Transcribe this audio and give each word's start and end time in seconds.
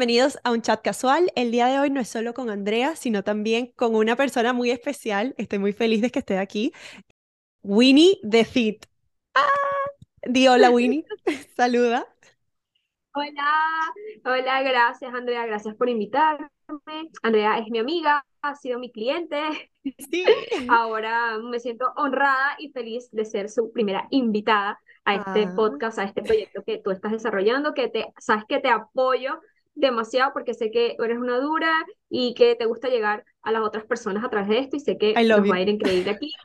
bienvenidos 0.00 0.38
a 0.44 0.52
un 0.52 0.62
chat 0.62 0.80
casual. 0.80 1.30
El 1.36 1.50
día 1.50 1.66
de 1.66 1.78
hoy 1.78 1.90
no 1.90 2.00
es 2.00 2.08
solo 2.08 2.32
con 2.32 2.48
Andrea, 2.48 2.96
sino 2.96 3.22
también 3.22 3.66
con 3.76 3.94
una 3.94 4.16
persona 4.16 4.54
muy 4.54 4.70
especial. 4.70 5.34
Estoy 5.36 5.58
muy 5.58 5.74
feliz 5.74 6.00
de 6.00 6.08
que 6.08 6.20
esté 6.20 6.38
aquí. 6.38 6.72
Winnie 7.62 8.18
The 8.26 8.46
Fit. 8.46 8.86
¡Ah! 9.34 9.44
Di 10.22 10.48
hola, 10.48 10.70
Winnie. 10.70 11.04
Saluda. 11.54 12.06
Hola, 13.12 13.92
hola, 14.24 14.62
gracias 14.62 15.12
Andrea, 15.12 15.44
gracias 15.44 15.74
por 15.74 15.90
invitarme. 15.90 16.48
Andrea 17.22 17.58
es 17.58 17.68
mi 17.70 17.78
amiga, 17.78 18.24
ha 18.40 18.54
sido 18.54 18.78
mi 18.78 18.90
cliente. 18.90 19.70
Sí. 19.84 20.24
Ahora 20.70 21.36
me 21.40 21.60
siento 21.60 21.92
honrada 21.96 22.56
y 22.58 22.70
feliz 22.70 23.10
de 23.12 23.26
ser 23.26 23.50
su 23.50 23.70
primera 23.70 24.08
invitada 24.08 24.80
a 25.04 25.16
este 25.16 25.42
Ah. 25.42 25.52
podcast, 25.54 25.98
a 25.98 26.04
este 26.04 26.22
proyecto 26.22 26.62
que 26.64 26.78
tú 26.78 26.90
estás 26.90 27.12
desarrollando, 27.12 27.74
que 27.74 27.88
te, 27.88 28.06
sabes 28.18 28.46
que 28.48 28.60
te 28.60 28.70
apoyo 28.70 29.40
demasiado 29.80 30.32
porque 30.32 30.54
sé 30.54 30.70
que 30.70 30.96
eres 31.02 31.18
una 31.18 31.38
dura 31.38 31.72
y 32.08 32.34
que 32.34 32.54
te 32.56 32.66
gusta 32.66 32.88
llegar 32.88 33.24
a 33.42 33.52
las 33.52 33.62
otras 33.62 33.84
personas 33.84 34.24
a 34.24 34.30
través 34.30 34.48
de 34.48 34.58
esto 34.58 34.76
y 34.76 34.80
sé 34.80 34.98
que 34.98 35.14
nos 35.26 35.46
you. 35.46 35.50
va 35.50 35.56
a 35.56 35.60
ir 35.60 35.68
increíble 35.68 36.10
aquí, 36.10 36.32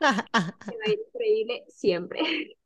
me 0.66 0.76
va 0.76 0.82
a 0.86 0.90
ir 0.90 0.98
increíble 1.08 1.64
siempre. 1.68 2.20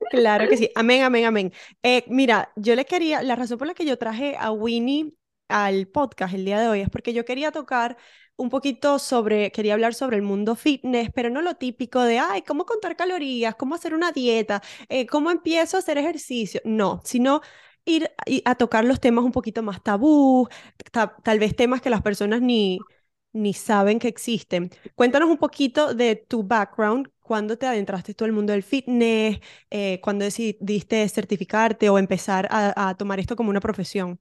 Claro 0.09 0.49
que 0.49 0.57
sí. 0.57 0.71
Amén, 0.75 1.03
amén, 1.03 1.25
amén. 1.25 1.53
Eh, 1.83 2.05
mira, 2.09 2.53
yo 2.57 2.75
le 2.75 2.85
quería, 2.85 3.23
la 3.23 3.37
razón 3.37 3.59
por 3.59 3.67
la 3.67 3.75
que 3.75 3.85
yo 3.85 3.99
traje 3.99 4.37
a 4.39 4.51
Winnie 4.53 5.15
al 5.49 5.89
podcast 5.89 6.35
el 6.35 6.45
día 6.45 6.61
de 6.61 6.69
hoy 6.69 6.81
es 6.81 6.91
porque 6.91 7.13
yo 7.13 7.25
quería 7.25 7.51
tocar 7.53 7.97
un 8.37 8.49
poquito 8.49 8.99
sobre, 8.99 9.53
quería 9.53 9.75
hablar 9.75 9.95
sobre 9.95 10.17
el 10.17 10.23
mundo 10.23 10.57
fitness, 10.57 11.11
pero 11.15 11.29
no 11.29 11.43
lo 11.43 11.55
típico 11.57 12.03
de, 12.03 12.19
ay, 12.19 12.43
cómo 12.43 12.65
contar 12.65 12.97
calorías, 12.97 13.55
cómo 13.55 13.75
hacer 13.75 13.93
una 13.95 14.13
dieta, 14.13 14.63
eh, 14.89 15.07
cómo 15.07 15.31
empiezo 15.31 15.77
a 15.77 15.81
hacer 15.81 15.99
ejercicio. 15.99 16.61
No, 16.65 17.01
sino 17.05 17.43
ir 17.91 18.11
a 18.45 18.55
tocar 18.57 18.85
los 18.85 19.01
temas 19.01 19.25
un 19.25 19.33
poquito 19.33 19.63
más 19.63 19.83
tabú, 19.83 20.49
ta- 20.93 21.17
tal 21.23 21.39
vez 21.39 21.57
temas 21.57 21.81
que 21.81 21.91
las 21.91 22.03
personas 22.03 22.41
ni, 22.43 22.87
ni 23.33 23.55
saben 23.55 23.99
que 23.99 24.09
existen. 24.09 24.71
Cuéntanos 24.95 25.29
un 25.31 25.39
poquito 25.39 25.95
de 25.95 26.17
tu 26.17 26.43
background, 26.45 27.11
cuándo 27.21 27.57
te 27.59 27.67
adentraste 27.67 28.15
tú 28.15 28.25
al 28.25 28.33
mundo 28.33 28.53
del 28.53 28.63
fitness, 28.63 29.41
eh, 29.71 30.01
cuándo 30.03 30.25
decidiste 30.25 31.09
certificarte 31.09 31.89
o 31.91 31.99
empezar 31.99 32.49
a, 32.51 32.89
a 32.91 32.97
tomar 32.97 33.21
esto 33.21 33.37
como 33.37 33.51
una 33.51 33.61
profesión. 33.61 34.21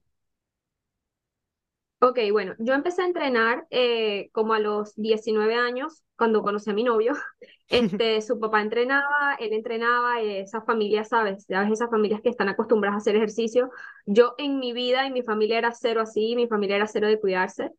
Ok, 2.02 2.18
bueno, 2.32 2.56
yo 2.60 2.74
empecé 2.76 3.02
a 3.02 3.06
entrenar 3.08 3.68
eh, 3.72 4.30
como 4.32 4.54
a 4.54 4.60
los 4.60 4.96
19 4.96 5.56
años, 5.56 6.02
cuando 6.16 6.42
conocí 6.44 6.70
a 6.70 6.74
mi 6.74 6.84
novio. 6.84 7.14
Este, 7.70 8.20
su 8.24 8.40
papá 8.40 8.62
entrenaba, 8.64 9.36
él 9.40 9.54
entrenaba, 9.54 10.20
eh, 10.22 10.40
esas 10.42 10.66
familias, 10.66 11.10
¿sabes? 11.10 11.46
¿Sabes? 11.48 11.72
Esas 11.72 11.90
familias 11.92 12.20
que 12.22 12.30
están 12.30 12.50
acostumbradas 12.50 12.96
a 12.96 12.98
hacer 12.98 13.16
ejercicio. 13.16 13.70
Yo 14.08 14.34
en 14.40 14.58
mi 14.58 14.74
vida 14.74 15.06
y 15.06 15.12
mi 15.12 15.22
familia 15.22 15.60
era 15.60 15.72
cero 15.72 16.02
así, 16.02 16.36
mi 16.36 16.48
familia 16.48 16.78
era 16.78 16.88
cero 16.88 17.08
de 17.08 17.20
cuidarse. 17.20 17.72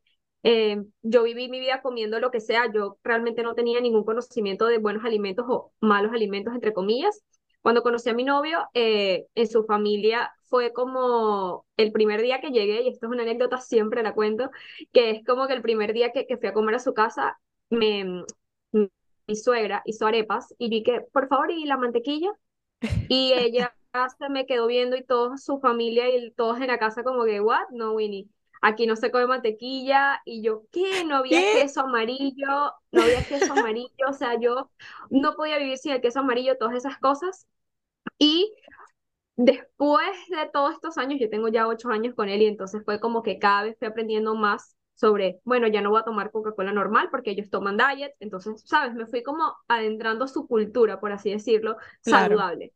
Eh, 0.45 0.81
yo 1.03 1.25
viví 1.25 1.49
mi 1.49 1.59
vida 1.59 1.83
comiendo 1.83 2.21
lo 2.21 2.31
que 2.31 2.41
sea, 2.41 2.71
yo 2.73 2.99
realmente 3.03 3.43
no 3.43 3.55
tenía 3.57 3.81
ningún 3.81 4.05
conocimiento 4.05 4.67
de 4.67 4.79
buenos 4.79 5.05
alimentos 5.05 5.45
o 5.49 5.73
malos 5.81 6.13
alimentos, 6.13 6.55
entre 6.55 6.73
comillas. 6.73 7.21
Cuando 7.63 7.83
conocí 7.83 8.09
a 8.11 8.15
mi 8.15 8.25
novio, 8.25 8.69
eh, 8.75 9.27
en 9.35 9.47
su 9.49 9.65
familia 9.65 10.33
fue 10.49 10.73
como 10.73 11.67
el 11.77 11.93
primer 11.93 12.23
día 12.23 12.41
que 12.41 12.51
llegué, 12.51 12.83
y 12.83 12.89
esto 12.89 13.07
es 13.07 13.13
una 13.13 13.23
anécdota, 13.23 13.59
siempre 13.59 14.03
la 14.03 14.15
cuento, 14.15 14.51
que 14.93 15.11
es 15.11 15.25
como 15.27 15.47
que 15.47 15.55
el 15.55 15.63
primer 15.63 15.93
día 15.93 16.13
que, 16.13 16.27
que 16.27 16.37
fui 16.39 16.49
a 16.49 16.53
comer 16.55 16.77
a 16.77 16.79
su 16.81 16.95
casa, 16.95 17.39
me, 17.71 18.25
mi 19.27 19.37
suegra 19.37 19.83
hizo 19.85 20.07
arepas 20.07 20.55
y 20.59 20.69
vi 20.71 20.83
que, 20.83 21.01
por 21.13 21.29
favor, 21.29 21.51
¿y 21.51 21.65
la 21.65 21.77
mantequilla? 21.77 22.31
Y 23.09 23.33
ella 23.35 23.75
se 24.19 24.29
me 24.31 24.47
quedó 24.47 24.67
viendo 24.67 24.97
y 24.97 25.05
toda 25.05 25.37
su 25.39 25.61
familia 25.61 26.09
y 26.11 26.31
todos 26.33 26.61
en 26.61 26.69
la 26.69 26.79
casa 26.79 27.03
como 27.05 27.25
que, 27.25 27.41
what? 27.41 27.69
No, 27.71 27.93
Winnie, 27.95 28.29
aquí 28.61 28.87
no 28.87 28.97
se 28.97 29.11
come 29.11 29.27
mantequilla. 29.27 30.21
Y 30.25 30.43
yo, 30.43 30.65
¿qué? 30.73 31.05
No 31.05 31.17
había 31.17 31.49
¿Qué? 31.49 31.51
queso 31.51 31.83
amarillo, 31.83 32.73
no 32.93 33.03
había 33.03 33.27
queso 33.27 33.53
amarillo, 33.55 33.89
o 34.09 34.13
sea, 34.13 34.39
yo 34.41 34.71
no 35.11 35.35
podía 35.37 35.59
vivir 35.59 35.79
sin 35.79 35.93
el 35.93 36.01
queso 36.01 36.21
amarillo, 36.21 36.57
todas 36.59 36.75
esas 36.77 36.99
cosas. 36.99 37.47
Y 38.19 38.53
después 39.37 40.07
de 40.31 40.49
todos 40.53 40.75
estos 40.75 40.99
años, 40.99 41.21
yo 41.21 41.31
tengo 41.31 41.49
ya 41.49 41.67
ocho 41.69 41.91
años 41.91 42.15
con 42.15 42.29
él 42.29 42.43
y 42.43 42.47
entonces 42.47 42.83
fue 42.85 43.01
como 43.01 43.23
que 43.23 43.39
cada 43.39 43.65
vez 43.65 43.77
fui 43.79 43.89
aprendiendo 43.89 44.35
más 44.35 44.77
sobre, 44.95 45.41
bueno, 45.45 45.67
ya 45.69 45.81
no 45.83 45.91
voy 45.91 46.01
a 46.01 46.05
tomar 46.05 46.31
Coca-Cola 46.31 46.73
normal 46.73 47.09
porque 47.11 47.31
ellos 47.31 47.51
toman 47.51 47.77
diet, 47.79 48.15
entonces, 48.21 48.63
sabes, 48.67 48.95
me 48.95 49.07
fui 49.07 49.23
como 49.23 49.57
adentrando 49.69 50.29
su 50.29 50.47
cultura, 50.47 51.01
por 51.01 51.13
así 51.13 51.31
decirlo, 51.31 51.77
Claro. 52.05 52.41
saludable. 52.41 52.73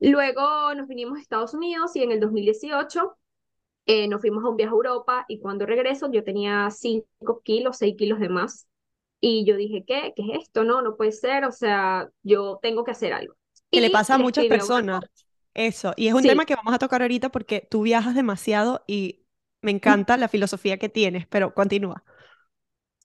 Luego 0.00 0.74
nos 0.74 0.88
vinimos 0.88 1.18
a 1.18 1.22
Estados 1.22 1.54
Unidos 1.54 1.94
y 1.96 2.02
en 2.02 2.12
el 2.12 2.20
2018 2.20 3.16
eh, 3.86 4.08
nos 4.08 4.20
fuimos 4.20 4.44
a 4.44 4.48
un 4.48 4.56
viaje 4.56 4.70
a 4.72 4.74
Europa 4.76 5.24
y 5.28 5.40
cuando 5.40 5.66
regreso 5.66 6.10
yo 6.12 6.24
tenía 6.24 6.70
5 6.70 7.42
kilos, 7.44 7.78
6 7.78 7.96
kilos 7.96 8.20
de 8.20 8.28
más. 8.28 8.68
Y 9.20 9.44
yo 9.46 9.56
dije, 9.56 9.84
¿qué? 9.86 10.12
¿Qué 10.16 10.22
es 10.32 10.42
esto? 10.44 10.64
No, 10.64 10.82
no 10.82 10.96
puede 10.96 11.12
ser, 11.12 11.44
o 11.44 11.52
sea, 11.52 12.08
yo 12.22 12.58
tengo 12.62 12.84
que 12.84 12.92
hacer 12.92 13.12
algo. 13.12 13.34
Que 13.70 13.80
le 13.80 13.90
Y 13.90 13.90
pasa 13.90 14.14
a 14.16 14.18
le 14.18 14.24
muchas 14.24 14.46
escribí 14.46 14.58
a 14.58 14.64
una 14.66 14.84
personas. 14.84 15.04
Eso. 15.54 15.92
Y 15.96 16.08
es 16.08 16.14
un 16.14 16.24
Sí, 16.24 16.26
tema 16.26 16.46
que 16.46 16.54
vamos 16.56 16.74
a 16.74 16.78
tocar 16.78 17.02
ahorita 17.02 17.30
porque 17.30 17.66
tú 17.70 17.82
viajas 17.82 18.14
demasiado 18.14 18.84
y 18.86 19.24
me 19.62 19.70
encanta 19.72 20.16
la 20.16 20.28
filosofía 20.28 20.78
que 20.78 20.88
tienes, 20.88 21.26
pero 21.26 21.54
continúa. 21.54 22.04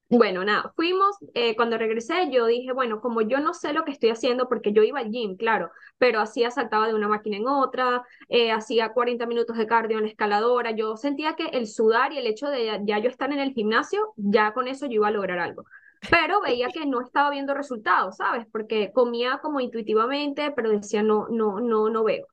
Bueno, 0.08 0.46
nada, 0.46 0.72
fuimos, 0.76 1.18
eh, 1.34 1.56
cuando 1.56 1.80
regresé 1.80 2.30
yo 2.32 2.46
dije, 2.46 2.72
bueno, 2.74 3.02
como 3.02 3.22
yo 3.22 3.40
no 3.40 3.56
sé 3.56 3.74
lo 3.74 3.84
que 3.84 3.92
estoy 3.92 4.12
haciendo, 4.12 4.48
porque 4.48 4.72
yo 4.72 4.84
iba 4.84 5.00
al 5.00 5.10
gym, 5.10 5.36
claro, 5.36 5.72
pero 5.98 6.20
hacía, 6.22 6.52
saltaba 6.52 6.88
de 6.88 6.94
una 6.94 7.08
máquina 7.08 7.38
en 7.38 7.48
otra, 7.48 8.04
eh, 8.30 8.52
hacía 8.52 8.94
40 8.94 9.26
minutos 9.26 9.58
de 9.58 9.66
cardio 9.66 9.98
en 9.98 10.04
la 10.04 10.10
escaladora, 10.10 10.72
yo 10.72 10.96
sentía 10.96 11.36
que 11.36 11.46
el 11.48 11.66
sudar 11.68 12.14
y 12.14 12.20
el 12.20 12.28
hecho 12.28 12.50
de 12.50 12.66
ya, 12.66 12.80
ya 12.84 13.00
yo 13.00 13.10
estar 13.10 13.32
en 13.34 13.40
el 13.40 13.54
gimnasio, 13.54 14.14
ya 14.16 14.54
con 14.54 14.68
eso 14.68 14.86
yo 14.86 14.94
iba 14.94 15.08
a 15.08 15.12
lograr 15.12 15.40
algo. 15.40 15.66
Pero 16.12 16.40
veía 16.42 16.68
que 16.70 16.86
no 16.86 17.02
estaba 17.02 17.32
viendo 17.32 17.56
resultados, 17.56 18.18
¿sabes? 18.18 18.46
Porque 18.52 18.92
comía 18.94 19.40
como 19.42 19.60
intuitivamente, 19.60 20.52
pero 20.52 20.70
decía, 20.70 21.02
no, 21.02 21.28
no, 21.30 21.60
no, 21.60 21.90
no 21.90 22.04
veo. 22.04 22.28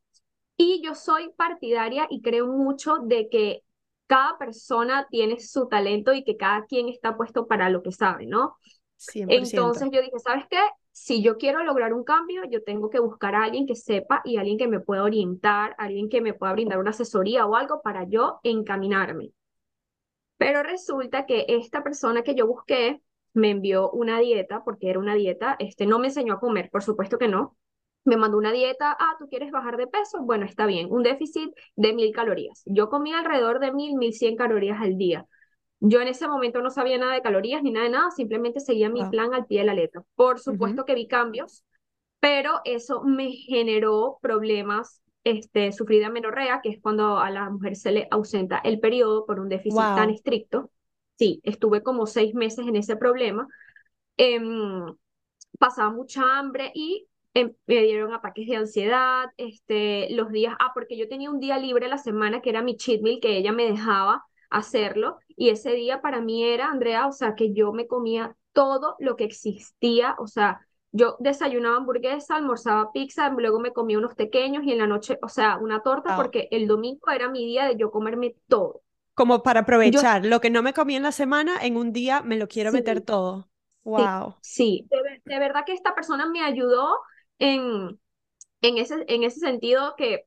Y 0.57 0.83
yo 0.85 0.95
soy 0.95 1.31
partidaria 1.37 2.07
y 2.11 2.23
creo 2.23 2.47
mucho 2.47 2.99
de 2.99 3.29
que 3.31 3.63
cada 4.13 4.37
persona 4.37 5.07
tiene 5.11 5.41
su 5.41 5.69
talento 5.69 6.13
y 6.13 6.23
que 6.23 6.37
cada 6.37 6.67
quien 6.67 6.91
está 6.91 7.17
puesto 7.17 7.47
para 7.47 7.71
lo 7.71 7.83
que 7.83 7.93
sabe, 7.93 8.27
¿no? 8.27 8.59
100%. 8.99 9.33
Entonces 9.33 9.89
yo 9.91 10.03
dije, 10.03 10.19
¿sabes 10.19 10.45
qué? 10.51 10.61
Si 10.91 11.23
yo 11.23 11.39
quiero 11.39 11.65
lograr 11.65 11.95
un 11.95 12.05
cambio, 12.05 12.43
yo 12.51 12.63
tengo 12.63 12.91
que 12.91 13.01
buscar 13.01 13.35
a 13.35 13.45
alguien 13.45 13.67
que 13.67 13.75
sepa 13.75 14.21
y 14.27 14.37
alguien 14.37 14.59
que 14.59 14.69
me 14.69 14.81
pueda 14.81 15.03
orientar, 15.03 15.75
alguien 15.79 16.11
que 16.11 16.21
me 16.21 16.35
pueda 16.35 16.53
brindar 16.53 16.79
una 16.79 16.91
asesoría 16.91 17.47
o 17.47 17.57
algo 17.57 17.81
para 17.81 18.05
yo 18.05 18.39
encaminarme. 18.43 19.33
Pero 20.37 20.63
resulta 20.63 21.25
que 21.25 21.47
esta 21.49 21.83
persona 21.83 22.21
que 22.21 22.35
yo 22.35 22.47
busqué 22.47 23.01
me 23.33 23.49
envió 23.49 23.91
una 23.93 24.21
dieta, 24.21 24.63
porque 24.63 24.91
era 24.91 24.99
una 24.99 25.15
dieta, 25.15 25.57
este 25.59 25.87
no 25.87 25.99
me 25.99 26.09
enseñó 26.09 26.35
a 26.35 26.41
comer, 26.41 26.69
por 26.71 26.83
supuesto 26.83 27.17
que 27.17 27.29
no. 27.29 27.57
Me 28.05 28.17
mandó 28.17 28.37
una 28.37 28.53
dieta, 28.53 28.97
ah, 28.99 29.17
¿tú 29.19 29.29
quieres 29.29 29.51
bajar 29.53 29.77
de 29.77 29.87
peso? 29.87 30.21
Bueno, 30.23 30.45
está 30.45 30.67
bien, 30.67 30.89
un 30.91 31.03
déficit 31.03 31.53
de 31.77 31.93
mil 31.93 32.13
calorías. 32.13 32.63
Yo 32.67 32.89
comía 32.89 33.19
alrededor 33.19 33.61
de 33.61 33.73
mil, 33.73 33.95
mil 33.97 34.13
cien 34.13 34.37
calorías 34.37 34.81
al 34.81 34.97
día. 34.97 35.27
Yo 35.85 36.01
en 36.01 36.09
ese 36.09 36.29
momento 36.29 36.63
no 36.63 36.71
sabía 36.71 36.97
nada 36.99 37.15
de 37.15 37.23
calorías 37.23 37.63
ni 37.63 37.73
nada 37.73 37.87
de 37.87 37.93
nada, 37.93 38.11
simplemente 38.13 38.61
seguía 38.61 38.89
mi 38.89 39.05
plan 39.07 39.35
al 39.35 39.47
pie 39.47 39.61
de 39.61 39.67
la 39.67 39.75
letra. 39.75 40.03
Por 40.15 40.39
supuesto 40.39 40.85
que 40.85 40.95
vi 40.95 41.09
cambios, 41.09 41.65
pero 42.21 42.61
eso 42.65 43.03
me 43.03 43.33
generó 43.33 44.19
problemas. 44.23 45.03
Este, 45.25 45.71
sufrí 45.73 46.01
de 46.01 46.07
amenorrea, 46.07 46.61
que 46.63 46.69
es 46.71 46.81
cuando 46.81 47.19
a 47.19 47.31
la 47.31 47.49
mujer 47.51 47.77
se 47.77 47.93
le 47.93 48.09
ausenta 48.11 48.59
el 48.59 48.81
periodo 48.81 49.25
por 49.27 49.39
un 49.39 49.49
déficit 49.49 49.79
tan 49.79 50.11
estricto. 50.11 50.71
Sí, 51.17 51.41
estuve 51.45 51.83
como 51.83 52.07
seis 52.07 52.35
meses 52.35 52.67
en 52.67 52.77
ese 52.77 52.97
problema. 52.97 53.47
Em, 54.17 54.85
pasaba 55.59 55.91
mucha 55.91 56.39
hambre 56.39 56.71
y 56.75 57.07
em, 57.35 57.55
me 57.67 57.83
dieron 57.83 58.13
ataques 58.15 58.47
de 58.47 58.57
ansiedad, 58.57 59.27
este, 59.37 60.09
los 60.15 60.31
días, 60.31 60.55
ah, 60.61 60.73
porque 60.75 60.97
yo 60.97 61.09
tenía 61.09 61.31
un 61.31 61.41
día 61.41 61.59
libre 61.59 61.87
a 61.87 61.89
la 61.89 61.99
semana 61.99 62.41
que 62.43 62.51
era 62.51 62.63
mi 62.63 62.77
cheat 62.77 63.01
meal, 63.03 63.21
que 63.21 63.37
ella 63.39 63.53
me 63.53 63.65
dejaba 63.71 64.25
hacerlo, 64.51 65.19
y 65.29 65.51
ese 65.51 65.73
día 65.73 66.03
para 66.03 66.21
mí 66.21 66.45
era, 66.45 66.69
Andrea, 66.71 67.07
o 67.07 67.13
sea, 67.13 67.35
que 67.35 67.53
yo 67.55 67.73
me 67.73 67.87
comía 67.87 68.37
todo 68.53 68.97
lo 68.99 69.17
que 69.17 69.25
existía, 69.25 70.15
o 70.19 70.27
sea, 70.27 70.61
yo 70.91 71.17
desayunaba 71.21 71.77
hamburguesa, 71.79 72.37
almorzaba 72.37 72.93
pizza, 72.93 73.31
luego 73.31 73.61
me 73.61 73.73
comía 73.73 73.97
unos 73.99 74.15
pequeños 74.15 74.65
y 74.65 74.73
en 74.73 74.79
la 74.79 74.87
noche, 74.87 75.19
o 75.23 75.29
sea, 75.29 75.57
una 75.59 75.83
torta, 75.83 76.15
Wow. 76.15 76.15
porque 76.15 76.49
el 76.51 76.67
domingo 76.69 77.11
era 77.11 77.31
mi 77.31 77.47
día 77.47 77.67
de 77.67 77.77
yo 77.77 77.91
comerme 77.91 78.35
todo. 78.49 78.83
Como 79.15 79.43
para 79.43 79.61
Yo, 79.83 80.01
aprovechar 80.01 80.25
lo 80.27 80.41
que 80.41 80.51
no 80.51 80.63
me 80.63 80.73
comí 80.75 80.97
en 80.97 81.03
la 81.03 81.13
semana, 81.13 81.59
en 81.63 81.77
un 81.77 81.93
día 81.93 82.23
me 82.23 82.37
lo 82.37 82.49
quiero 82.49 82.73
meter 82.73 83.01
sí, 83.01 83.03
todo. 83.03 83.51
sí, 83.97 84.19
Wow. 84.23 84.37
sí, 84.41 84.89
de, 84.91 85.03
ver- 85.03 85.23
de 85.25 85.39
verdad 85.39 85.63
que 85.67 85.75
esta 85.75 85.95
persona 85.97 86.27
me 86.31 86.43
ayudó 86.43 86.99
en, 87.43 88.01
en 88.63 88.79
ese, 88.79 89.05
en 89.09 89.25
ese 89.25 89.41
sentido 89.41 89.95
que 89.97 90.27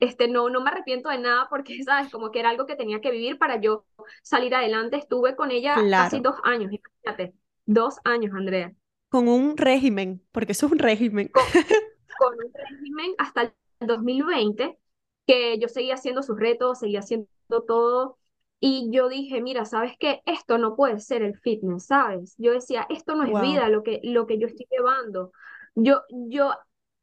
este, 0.00 0.28
no, 0.28 0.50
no 0.50 0.60
me 0.62 0.70
arrepiento 0.70 1.08
de 1.10 1.18
nada 1.18 1.48
porque, 1.50 1.82
¿sabes? 1.84 2.10
Como 2.12 2.30
que 2.32 2.40
era 2.40 2.50
algo 2.50 2.66
que 2.66 2.76
tenía 2.76 3.00
que 3.00 3.10
vivir 3.12 3.38
para 3.38 3.60
yo 3.60 3.86
salir 4.22 4.54
adelante. 4.54 4.96
Estuve 4.98 5.36
con 5.36 5.50
ella 5.52 5.90
casi 5.94 6.20
Claro. 6.20 6.22
dos 6.22 6.36
años, 6.44 6.72
imagínate, 6.72 7.34
dos 7.66 7.98
años, 8.04 8.34
Andrea, 8.34 8.74
Con 9.10 9.28
un 9.28 9.56
régimen, 9.56 10.22
porque 10.32 10.52
eso 10.52 10.66
es 10.66 10.72
un 10.72 10.78
régimen. 10.78 11.30
con, 11.30 11.44
con 12.16 12.34
un 12.44 12.52
régimen 12.54 13.12
hasta 13.18 13.42
el 13.42 13.54
2020, 13.88 14.78
que 15.26 15.58
yo 15.58 15.68
seguía 15.68 15.94
haciendo 15.94 16.22
sus 16.22 16.38
retos, 16.38 16.80
seguía 16.80 17.00
haciendo 17.00 17.28
todo. 17.68 18.18
Y 18.60 18.90
yo 18.92 19.08
dije, 19.08 19.42
mira, 19.42 19.64
¿sabes 19.66 19.94
qué? 20.00 20.22
Esto 20.26 20.58
no 20.58 20.76
puede 20.76 21.00
ser 21.00 21.22
el 21.22 21.36
fitness, 21.38 21.86
¿sabes? 21.86 22.34
Yo 22.38 22.52
decía, 22.52 22.86
esto 22.90 23.14
no 23.16 23.24
es 23.24 23.34
Wow, 23.34 23.38
vida 23.38 23.68
lo 23.68 23.82
que, 23.82 24.00
lo 24.04 24.26
que 24.26 24.38
yo 24.38 24.46
estoy 24.48 24.66
llevando. 24.70 25.32
Yo, 25.74 26.02
yo, 26.08 26.52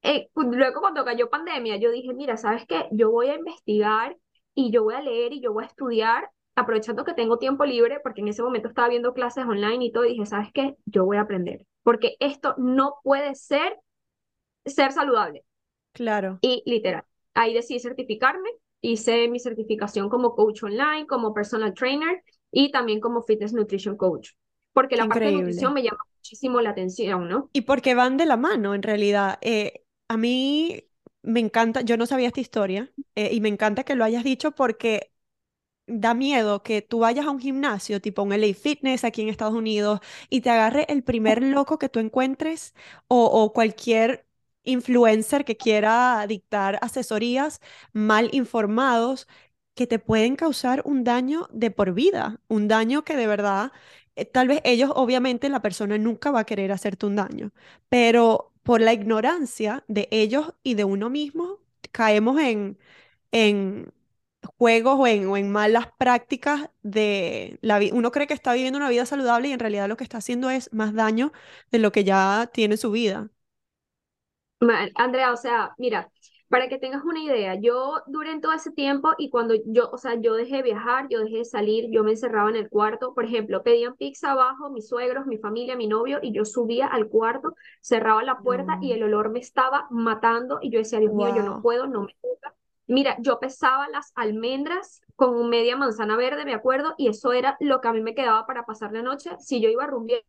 eh, 0.02 0.30
luego 0.36 0.82
cuando 0.82 1.06
cayó 1.06 1.30
pandemia, 1.30 1.78
yo 1.78 1.92
dije, 1.92 2.14
mira, 2.14 2.38
¿sabes 2.38 2.66
qué? 2.68 2.88
Yo 2.92 3.12
voy 3.12 3.28
a 3.30 3.36
investigar 3.36 4.18
y 4.54 4.72
yo 4.72 4.84
voy 4.84 4.96
a 4.96 5.02
leer 5.02 5.34
y 5.34 5.42
yo 5.42 5.54
voy 5.54 5.64
a 5.64 5.68
estudiar, 5.68 6.30
aprovechando 6.56 7.04
que 7.04 7.14
tengo 7.14 7.38
tiempo 7.38 7.66
libre, 7.66 8.00
porque 8.04 8.22
en 8.22 8.30
ese 8.30 8.44
momento 8.44 8.68
estaba 8.70 8.90
viendo 8.90 9.14
clases 9.14 9.46
online 9.46 9.86
y 9.86 9.92
todo, 9.92 10.06
y 10.06 10.10
dije, 10.12 10.26
¿sabes 10.26 10.50
qué? 10.54 10.76
Yo 10.86 11.06
voy 11.06 11.18
a 11.18 11.22
aprender, 11.22 11.66
porque 11.84 12.16
esto 12.20 12.56
no 12.58 12.96
puede 13.04 13.36
ser 13.36 13.78
ser 14.66 14.92
saludable. 14.92 15.44
claro, 15.94 16.42
Y 16.42 16.64
literal, 16.66 17.04
ahí 17.34 17.54
decidí 17.54 17.80
certificarme, 17.80 18.50
hice 18.82 19.28
mi 19.28 19.40
certificación 19.40 20.10
como 20.10 20.36
coach 20.36 20.64
online, 20.64 21.08
como 21.08 21.34
personal 21.34 21.74
trainer 21.74 22.24
y 22.52 22.72
también 22.72 23.00
como 23.00 23.24
fitness 23.24 23.54
nutrition 23.54 23.98
coach, 23.98 24.32
porque 24.76 24.96
la 24.98 25.08
parte 25.08 25.30
de 25.30 25.36
nutrición 25.36 25.74
increíble. 25.74 25.74
me 25.74 25.84
llama 25.84 25.98
muchísimo 26.18 26.62
la 26.62 26.70
atención, 26.72 27.28
¿no? 27.30 27.52
Y 27.54 27.62
porque 27.62 27.96
van 27.96 28.18
de 28.18 28.26
la 28.26 28.38
mano, 28.38 28.76
en 28.76 28.84
realidad. 28.84 29.38
Eh, 29.42 29.84
a 30.10 30.18
mí 30.18 30.84
me 31.24 31.40
encanta, 31.40 31.82
yo 31.82 31.98
no 31.98 32.06
sabía 32.06 32.28
esta 32.28 32.42
historia, 32.42 32.92
eh, 33.16 33.30
y 33.34 33.42
me 33.42 33.50
encanta 33.50 33.84
que 33.84 33.96
lo 33.96 34.04
hayas 34.04 34.24
dicho 34.24 34.52
porque 34.52 35.12
da 35.88 36.14
miedo 36.16 36.64
que 36.64 36.82
tú 36.82 37.00
vayas 37.00 37.28
a 37.28 37.32
un 37.32 37.40
gimnasio, 37.40 38.02
tipo 38.02 38.24
un 38.24 38.34
LA 38.34 38.54
Fitness 38.56 39.04
aquí 39.06 39.22
en 39.24 39.30
Estados 39.30 39.56
Unidos, 39.56 40.02
y 40.30 40.42
te 40.42 40.50
agarre 40.52 40.86
el 40.90 41.04
primer 41.04 41.44
loco 41.44 41.80
que 41.80 41.90
tú 41.90 42.00
encuentres 42.00 42.76
o, 43.08 43.26
o 43.26 43.54
cualquier 43.54 44.28
influencer 44.64 45.46
que 45.46 45.58
quiera 45.58 46.26
dictar 46.28 46.80
asesorías 46.82 47.62
mal 47.94 48.30
informados 48.34 49.28
que 49.76 49.88
te 49.88 50.00
pueden 50.00 50.36
causar 50.36 50.82
un 50.86 51.04
daño 51.04 51.48
de 51.52 51.72
por 51.72 51.94
vida, 51.94 52.42
un 52.48 52.68
daño 52.68 53.04
que 53.04 53.16
de 53.18 53.28
verdad, 53.28 53.72
tal 54.34 54.48
vez 54.48 54.62
ellos, 54.64 54.92
obviamente 54.96 55.50
la 55.50 55.62
persona 55.62 55.98
nunca 55.98 56.32
va 56.32 56.42
a 56.42 56.46
querer 56.46 56.72
hacerte 56.72 57.06
un 57.06 57.16
daño, 57.18 57.52
pero 57.90 58.54
por 58.64 58.82
la 58.82 58.94
ignorancia 58.94 59.84
de 59.88 60.08
ellos 60.12 60.54
y 60.64 60.76
de 60.76 60.84
uno 60.86 61.10
mismo, 61.10 61.60
caemos 61.92 62.40
en 62.42 62.78
en 63.32 63.94
juegos 64.58 64.98
o 65.00 65.08
en, 65.08 65.28
o 65.28 65.38
en 65.38 65.52
malas 65.52 65.88
prácticas 65.98 66.70
de 66.84 67.60
la 67.62 67.80
vida. 67.80 67.96
Uno 67.96 68.12
cree 68.12 68.28
que 68.28 68.34
está 68.34 68.54
viviendo 68.54 68.78
una 68.80 68.90
vida 68.90 69.06
saludable 69.06 69.50
y 69.50 69.52
en 69.54 69.60
realidad 69.60 69.88
lo 69.90 69.98
que 69.98 70.04
está 70.04 70.20
haciendo 70.20 70.50
es 70.50 70.72
más 70.74 70.94
daño 70.94 71.34
de 71.72 71.80
lo 71.80 71.92
que 71.92 72.04
ya 72.04 72.50
tiene 72.54 72.78
su 72.78 72.92
vida. 72.92 73.30
Andrea, 74.96 75.32
o 75.34 75.38
sea, 75.38 75.74
mira, 75.78 76.10
para 76.50 76.70
que 76.70 76.78
tengas 76.80 77.04
una 77.04 77.22
idea, 77.22 77.56
yo 77.56 78.02
duré 78.08 78.32
en 78.32 78.42
todo 78.42 78.54
ese 78.54 78.72
tiempo 78.72 79.12
y 79.18 79.30
cuando 79.30 79.56
yo, 79.66 79.90
o 79.92 79.98
sea, 79.98 80.16
yo 80.22 80.36
dejé 80.36 80.58
de 80.58 80.64
viajar, 80.64 81.08
yo 81.10 81.20
dejé 81.22 81.38
de 81.40 81.46
salir, 81.46 81.90
yo 81.92 82.04
me 82.04 82.12
encerraba 82.12 82.50
en 82.50 82.56
el 82.58 82.70
cuarto, 82.70 83.14
por 83.14 83.26
ejemplo, 83.26 83.64
pedían 83.64 83.96
pizza 83.98 84.32
abajo, 84.32 84.70
mis 84.70 84.88
suegros, 84.88 85.26
mi 85.28 85.38
familia, 85.38 85.76
mi 85.76 85.88
novio, 85.88 86.20
y 86.22 86.34
yo 86.34 86.46
subía 86.46 86.88
al 86.88 87.10
cuarto, 87.10 87.56
cerraba 87.82 88.24
la 88.24 88.42
puerta 88.42 88.78
y 88.82 88.92
No. 88.92 88.94
el 88.94 89.04
olor 89.04 89.30
me 89.32 89.40
estaba 89.40 89.88
matando 89.92 90.60
y 90.62 90.72
yo 90.72 90.80
decía, 90.80 91.00
Dios 91.00 91.14
mío, 91.14 91.30
yo 91.30 91.44
no 91.44 91.58
puedo, 91.62 91.88
no 91.88 92.02
me 92.04 92.16
gusta. 92.22 92.55
Mira, 92.88 93.18
yo 93.20 93.40
pesaba 93.40 93.88
las 93.90 94.12
almendras 94.16 95.02
con 95.16 95.50
media 95.50 95.76
manzana 95.78 96.16
verde, 96.18 96.46
me 96.46 96.54
acuerdo, 96.54 96.94
y 96.98 97.08
eso 97.08 97.32
era 97.34 97.58
lo 97.60 97.82
que 97.82 97.88
a 97.88 97.94
mí 97.94 98.02
me 98.02 98.14
quedaba 98.16 98.46
para 98.46 98.66
pasar 98.66 98.92
la 98.92 99.02
noche. 99.02 99.32
Si 99.40 99.62
yo 99.62 99.70
iba 99.70 99.86
a 99.86 99.88
rumbear, 99.88 100.24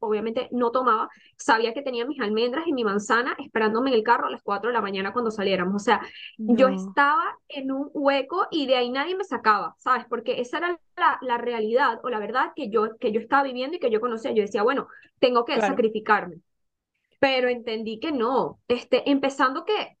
obviamente 0.00 0.48
no 0.52 0.70
tomaba 0.70 1.08
sabía 1.36 1.74
que 1.74 1.82
tenía 1.82 2.06
mis 2.06 2.20
almendras 2.20 2.66
y 2.66 2.72
mi 2.72 2.84
manzana 2.84 3.34
esperándome 3.38 3.90
en 3.90 3.96
el 3.96 4.02
carro 4.02 4.26
a 4.26 4.30
las 4.30 4.42
4 4.42 4.70
de 4.70 4.74
la 4.74 4.80
mañana 4.80 5.12
cuando 5.12 5.30
saliéramos. 5.30 5.82
O 5.82 5.84
sea, 5.84 6.00
yo 6.46 6.68
estaba 6.68 7.36
en 7.48 7.70
un 7.72 7.90
hueco 7.92 8.46
y 8.50 8.66
de 8.66 8.76
ahí 8.76 8.90
nadie 8.90 9.14
me 9.16 9.24
sacaba, 9.24 9.74
¿sabes? 9.78 10.06
Porque 10.08 10.40
esa 10.40 10.58
era 10.58 10.80
la, 10.96 11.18
la 11.20 11.38
realidad 11.38 12.00
o 12.02 12.08
la 12.10 12.18
verdad 12.18 12.52
que 12.56 12.70
yo, 12.70 12.96
que 12.98 13.12
yo 13.12 13.20
estaba 13.20 13.42
viviendo 13.42 13.76
y 13.76 13.80
que 13.80 13.90
yo 13.90 14.00
conocía. 14.00 14.32
Yo 14.32 14.42
decía, 14.42 14.62
bueno, 14.62 14.88
tengo 15.18 15.44
que 15.44 15.60
Claro. 15.60 15.60
sacrificarme. 15.60 16.40
Pero 17.20 17.48
entendí 17.48 18.00
que 18.00 18.12
no, 18.12 18.60
este, 18.68 19.10
empezando 19.10 19.64
que, 19.64 19.97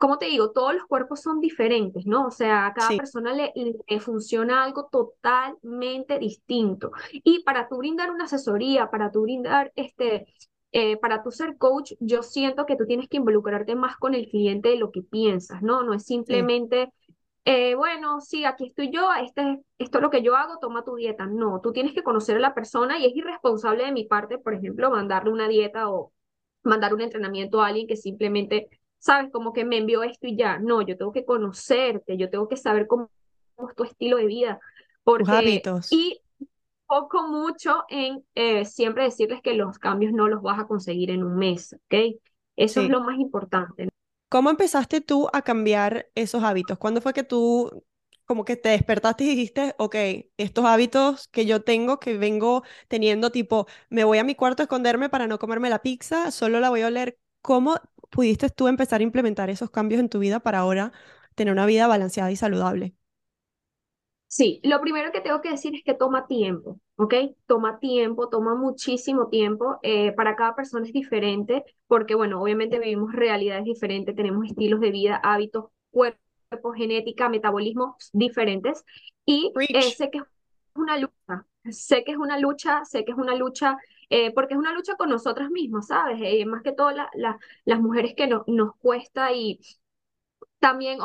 como 0.00 0.18
te 0.18 0.26
digo, 0.26 0.52
todos 0.52 0.74
los 0.74 0.86
cuerpos 0.86 1.22
son 1.22 1.40
diferentes, 1.40 2.06
¿no? 2.06 2.26
O 2.28 2.32
sea, 2.32 2.66
a 2.66 2.74
cada 2.74 2.96
Sí, 2.96 2.96
persona 2.96 3.34
le, 3.34 3.52
le 3.88 4.00
funciona 4.00 4.64
algo 4.64 4.86
totalmente 4.90 6.18
distinto. 6.18 6.92
Y 7.12 7.44
para 7.44 7.68
tú 7.68 7.78
brindar 7.78 8.10
una 8.10 8.24
asesoría, 8.26 8.90
para 8.90 9.12
tú 9.12 9.22
brindar, 9.22 9.72
este, 9.76 10.26
eh, 10.72 10.96
para 10.98 11.22
tú 11.22 11.30
ser 11.32 11.58
coach, 11.58 11.92
yo 12.00 12.22
siento 12.24 12.66
que 12.66 12.76
tú 12.76 12.86
tienes 12.86 13.08
que 13.08 13.18
involucrarte 13.18 13.76
más 13.76 13.96
con 13.98 14.14
el 14.14 14.28
cliente 14.28 14.70
de 14.70 14.76
lo 14.78 14.90
que 14.92 15.02
piensas, 15.02 15.62
¿no? 15.62 15.84
No 15.84 15.94
es 15.94 16.04
sí. 16.28 16.50
simplemente, 16.52 16.92
eh, 17.44 17.74
bueno, 17.74 18.20
sí, 18.20 18.44
aquí 18.44 18.66
estoy 18.68 18.90
yo, 18.92 19.12
este, 19.14 19.60
esto 19.78 19.98
es 19.98 20.02
lo 20.02 20.10
que 20.10 20.22
yo 20.22 20.36
hago, 20.36 20.58
toma 20.60 20.84
tu 20.84 20.96
dieta. 20.96 21.26
No, 21.26 21.60
tú 21.62 21.72
tienes 21.72 21.94
que 21.94 22.02
conocer 22.02 22.36
a 22.36 22.40
la 22.40 22.54
persona 22.54 22.98
y 22.98 23.06
es 23.06 23.16
irresponsable 23.16 23.84
de 23.86 23.92
mi 23.92 24.04
parte, 24.04 24.38
por 24.38 24.54
ejemplo, 24.54 24.90
mandarle 24.90 25.32
una 25.32 25.48
dieta 25.48 25.90
o 25.90 26.12
mandar 26.62 26.94
un 26.94 27.00
entrenamiento 27.00 27.62
a 27.62 27.68
alguien 27.68 27.86
que 27.86 27.96
simplemente, 27.96 28.68
sabes, 29.00 29.32
como 29.32 29.52
que 29.54 29.66
me 29.66 29.78
envió 29.78 30.04
esto 30.04 30.28
y 30.28 30.36
ya. 30.36 30.58
No, 30.60 30.82
yo 30.82 30.98
tengo 30.98 31.12
que 31.12 31.26
conocerte, 31.26 32.18
yo 32.18 32.30
tengo 32.30 32.48
que 32.48 32.58
saber 32.58 32.88
cómo 32.88 33.10
es 33.68 33.76
tu 33.76 33.84
estilo 33.84 34.18
de 34.18 34.26
vida, 34.26 34.60
Tus 35.16 35.28
porque, 35.28 35.28
hábitos. 35.28 35.88
y 35.90 36.22
poco 36.86 37.28
mucho 37.28 37.84
en 37.88 38.24
eh, 38.34 38.64
siempre 38.66 39.04
decirles 39.04 39.42
que 39.42 39.54
los 39.54 39.78
cambios 39.78 40.12
no 40.12 40.28
los 40.28 40.42
vas 40.42 40.60
a 40.60 40.66
conseguir 40.68 41.10
en 41.10 41.24
un 41.24 41.36
mes, 41.36 41.74
¿ok? 41.74 42.16
Eso 42.56 42.82
es 42.82 42.88
Sí. 42.88 42.90
lo 42.90 43.00
más 43.02 43.18
importante. 43.18 43.88
¿Cómo 44.28 44.50
empezaste 44.50 45.00
tú 45.00 45.28
a 45.32 45.42
cambiar 45.42 46.08
esos 46.14 46.44
hábitos? 46.44 46.78
¿Cuándo 46.78 47.00
fue 47.00 47.12
que 47.12 47.24
tú 47.24 47.84
como 48.26 48.44
que 48.44 48.54
te 48.56 48.68
despertaste 48.68 49.24
y 49.24 49.28
dijiste, 49.30 49.74
ok, 49.78 49.96
estos 50.36 50.64
hábitos 50.64 51.26
que 51.28 51.46
yo 51.46 51.64
tengo, 51.64 51.98
que 51.98 52.16
vengo 52.16 52.62
teniendo, 52.88 53.32
tipo, 53.32 53.66
me 53.88 54.04
voy 54.04 54.18
a 54.18 54.24
mi 54.24 54.36
cuarto 54.36 54.62
a 54.62 54.64
esconderme 54.64 55.08
para 55.08 55.26
no 55.26 55.40
comerme 55.40 55.68
la 55.68 55.82
pizza, 55.82 56.30
solo 56.30 56.60
la 56.60 56.70
voy 56.70 56.82
a 56.82 56.86
oler? 56.88 57.18
¿Cómo 57.42 57.74
pudiste 58.10 58.50
tú 58.50 58.68
empezar 58.68 59.00
a 59.00 59.04
implementar 59.04 59.50
esos 59.50 59.70
cambios 59.70 60.00
en 60.00 60.08
tu 60.08 60.18
vida 60.20 60.40
para 60.40 60.58
ahora 60.60 60.92
tener 61.34 61.52
una 61.52 61.66
vida 61.66 61.86
balanceada 61.86 62.30
y 62.32 62.36
saludable? 62.36 62.94
Sí, 64.28 64.60
lo 64.62 64.80
primero 64.80 65.10
que 65.10 65.20
tengo 65.20 65.40
que 65.40 65.50
decir 65.50 65.74
es 65.74 65.82
que 65.82 65.92
toma 65.94 66.26
tiempo, 66.28 66.78
¿ok? 66.96 67.14
Toma 67.46 67.80
tiempo, 67.80 68.28
toma 68.28 68.54
muchísimo 68.54 69.28
tiempo. 69.28 69.78
eh, 69.82 70.12
para 70.12 70.36
cada 70.36 70.54
persona 70.54 70.86
es 70.86 70.92
diferente, 70.92 71.64
porque, 71.88 72.14
bueno, 72.14 72.40
obviamente 72.40 72.78
vivimos 72.78 73.12
realidades 73.12 73.64
diferentes, 73.64 74.14
tenemos 74.14 74.46
estilos 74.46 74.78
de 74.80 74.90
vida, 74.92 75.16
hábitos, 75.16 75.66
cuerpos, 75.90 76.76
genética, 76.76 77.28
metabolismos 77.28 78.10
diferentes. 78.12 78.84
Y 79.26 79.58
eh, 79.72 79.90
sé 79.90 80.10
que 80.10 80.18
es 80.18 80.24
una 80.74 80.96
lucha, 80.98 81.46
sé 81.70 82.04
que 82.04 82.12
es 82.12 82.18
una 82.18 82.38
lucha, 82.38 82.84
sé 82.84 83.04
que 83.04 83.10
es 83.12 83.18
una 83.18 83.34
lucha, 83.34 83.76
eh, 84.10 84.32
porque 84.34 84.54
es 84.54 84.58
una 84.60 84.72
lucha 84.74 84.96
con 84.96 85.08
nosotras 85.10 85.50
mismas, 85.50 85.86
¿sabes? 85.88 86.20
Eh, 86.22 86.44
más 86.46 86.62
que 86.62 86.72
todo 86.72 86.90
la- 86.92 87.10
la- 87.14 87.38
las 87.64 87.80
mujeres 87.80 88.14
que 88.16 88.26
no- 88.28 88.44
nos 88.46 88.76
cuesta 88.78 89.32
y 89.32 89.60
también 90.58 90.98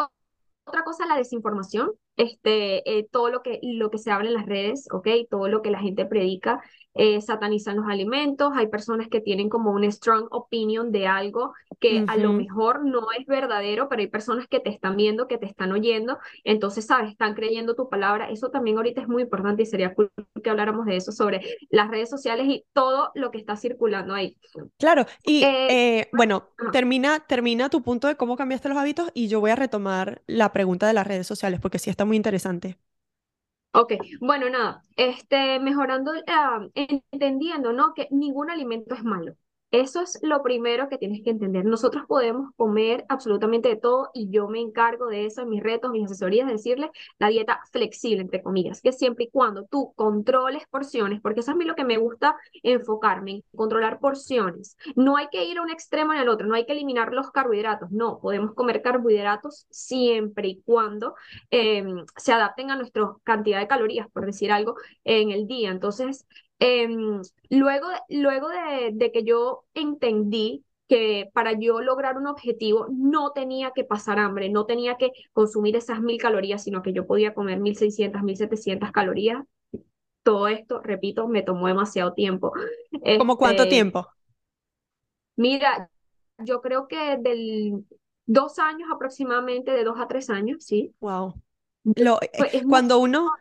otra 0.65 0.83
cosa, 0.83 1.05
la 1.07 1.17
desinformación, 1.17 1.91
este, 2.17 2.99
eh, 2.99 3.07
todo 3.11 3.29
lo 3.29 3.41
que, 3.43 3.59
lo 3.63 3.89
que 3.91 3.97
se 3.99 4.11
habla 4.11 4.29
en 4.29 4.35
las 4.35 4.45
redes, 4.47 4.87
¿ok? 4.91 5.07
Todo 5.29 5.47
lo 5.49 5.61
que 5.61 5.71
la 5.71 5.79
gente 5.79 6.05
predica, 6.05 6.63
eh, 6.95 7.21
satanizan 7.21 7.77
los 7.77 7.87
alimentos, 7.87 8.51
hay 8.55 8.67
personas 8.67 9.07
que 9.09 9.21
tienen 9.21 9.49
como 9.49 9.71
una 9.71 9.91
strong 9.91 10.27
opinion 10.31 10.91
de 10.91 11.07
algo 11.07 11.53
que 11.79 12.03
a 12.07 12.17
lo 12.17 12.33
mejor 12.33 12.85
no 12.85 13.07
es 13.17 13.25
verdadero, 13.27 13.89
pero 13.89 14.01
hay 14.01 14.07
personas 14.07 14.47
que 14.47 14.59
te 14.59 14.69
están 14.69 14.95
viendo, 14.95 15.27
que 15.27 15.37
te 15.37 15.45
están 15.45 15.71
oyendo, 15.71 16.17
entonces, 16.43 16.85
¿sabes? 16.85 17.11
Están 17.11 17.33
creyendo 17.35 17.75
tu 17.75 17.89
palabra, 17.89 18.29
eso 18.29 18.49
también 18.49 18.77
ahorita 18.77 19.01
es 19.01 19.07
muy 19.07 19.23
importante 19.23 19.63
y 19.63 19.65
sería 19.65 19.93
cool 19.93 20.09
que 20.43 20.49
habláramos 20.49 20.85
de 20.85 20.95
eso, 20.95 21.11
sobre 21.11 21.41
las 21.69 21.89
redes 21.89 22.09
sociales 22.09 22.47
y 22.47 22.65
todo 22.73 23.11
lo 23.15 23.31
que 23.31 23.37
está 23.37 23.55
circulando 23.57 24.13
ahí. 24.13 24.37
Claro, 24.77 25.05
y 25.25 25.43
Eh, 25.43 25.99
eh, 25.99 26.09
bueno, 26.13 26.49
ajá. 26.57 26.71
termina, 26.71 27.19
termina 27.27 27.69
tu 27.69 27.81
punto 27.81 28.07
de 28.07 28.15
cómo 28.15 28.35
cambiaste 28.37 28.69
los 28.69 28.77
hábitos 28.77 29.09
y 29.13 29.27
yo 29.27 29.39
voy 29.39 29.51
a 29.51 29.55
retomar 29.55 30.21
la 30.27 30.51
pregunta 30.53 30.87
de 30.87 30.93
las 30.93 31.07
redes 31.07 31.27
sociales 31.27 31.59
porque 31.59 31.79
sí 31.79 31.89
está 31.89 32.05
muy 32.05 32.17
interesante. 32.17 32.77
Ok, 33.75 33.93
bueno, 34.21 34.49
nada, 34.49 34.81
este, 34.95 35.59
mejorando, 35.59 36.11
ah, 36.27 36.65
entendiendo, 37.11 37.73
¿no? 37.73 37.93
Que 37.93 38.07
ningún 38.11 38.49
alimento 38.49 38.95
es 38.95 39.03
malo. 39.03 39.35
Eso 39.75 40.01
es 40.01 40.17
lo 40.21 40.41
primero 40.41 40.87
que 40.87 40.97
tienes 40.97 41.21
que 41.21 41.31
entender. 41.31 41.65
Nosotros 41.65 42.05
podemos 42.07 42.53
comer 42.55 43.03
absolutamente 43.09 43.67
de 43.67 43.75
todo 43.75 44.09
y 44.13 44.29
yo 44.29 44.47
me 44.47 44.61
encargo 44.61 45.07
de 45.07 45.25
eso 45.25 45.41
en 45.41 45.49
mis 45.49 45.61
retos, 45.61 45.91
mis 45.91 46.05
asesorías, 46.05 46.47
de 46.47 46.53
decirle 46.53 46.91
la 47.19 47.27
dieta 47.27 47.59
flexible, 47.73 48.21
entre 48.21 48.41
comillas, 48.41 48.81
que 48.81 48.93
siempre 48.93 49.25
y 49.25 49.29
cuando 49.29 49.65
tú 49.65 49.91
controles 49.97 50.65
porciones, 50.69 51.19
porque 51.19 51.41
eso 51.41 51.51
es 51.51 51.55
a 51.55 51.57
mí 51.57 51.65
lo 51.65 51.75
que 51.75 51.83
me 51.83 51.97
gusta 51.97 52.37
enfocarme, 52.63 53.31
en 53.31 53.43
controlar 53.53 53.99
porciones. 53.99 54.77
No 54.95 55.17
hay 55.17 55.27
que 55.29 55.43
ir 55.43 55.57
a 55.57 55.61
un 55.61 55.69
extremo 55.69 56.13
en 56.13 56.21
el 56.21 56.29
otro, 56.29 56.47
no 56.47 56.55
hay 56.55 56.65
que 56.65 56.71
eliminar 56.71 57.11
los 57.11 57.31
carbohidratos, 57.31 57.91
no, 57.91 58.19
podemos 58.19 58.53
comer 58.53 58.81
carbohidratos 58.81 59.67
siempre 59.69 60.47
y 60.47 60.61
cuando 60.61 61.15
eh, 61.51 61.83
se 62.15 62.31
adapten 62.31 62.71
a 62.71 62.77
nuestra 62.77 63.11
cantidad 63.25 63.59
de 63.59 63.67
calorías, 63.67 64.07
por 64.09 64.25
decir 64.25 64.53
algo, 64.53 64.75
en 65.03 65.31
el 65.31 65.47
día. 65.47 65.71
Entonces, 65.71 66.25
eh, 66.59 66.87
luego, 67.49 67.87
luego 68.09 68.47
de, 68.49 68.91
de, 68.93 69.11
que 69.11 69.23
yo 69.23 69.63
entendí 69.73 70.63
que 70.87 71.29
para 71.33 71.53
yo 71.53 71.81
lograr 71.81 72.17
un 72.17 72.27
objetivo 72.27 72.87
no 72.91 73.31
tenía 73.31 73.71
que 73.71 73.83
pasar 73.83 74.19
hambre, 74.19 74.49
no 74.49 74.65
tenía 74.65 74.97
que 74.97 75.11
consumir 75.33 75.75
esas 75.75 75.99
mil 76.01 76.17
calorías, 76.17 76.63
sino 76.63 76.81
que 76.81 76.93
yo 76.93 77.07
podía 77.07 77.33
comer 77.33 77.59
mil 77.59 77.75
seiscientas, 77.75 78.23
mil 78.23 78.37
setecientas 78.37 78.91
calorías. 78.91 79.43
Todo 80.23 80.47
esto, 80.47 80.81
repito, 80.81 81.27
me 81.27 81.43
tomó 81.43 81.67
demasiado 81.67 82.13
tiempo. 82.13 82.53
¿Cómo 83.19 83.37
cuánto 83.37 83.63
Este, 83.63 83.75
tiempo? 83.75 84.07
Mira, 85.35 85.89
yo 86.39 86.61
creo 86.61 86.87
que 86.87 87.17
del 87.17 87.85
dos 88.25 88.59
años 88.59 88.89
aproximadamente, 88.91 89.71
de 89.71 89.83
dos 89.83 89.99
a 89.99 90.07
tres 90.07 90.29
años, 90.29 90.63
sí. 90.63 90.93
Wow. 90.99 91.33
Lo, 91.95 92.19
Pues 92.37 92.63
cuando 92.67 92.99
uno. 92.99 93.31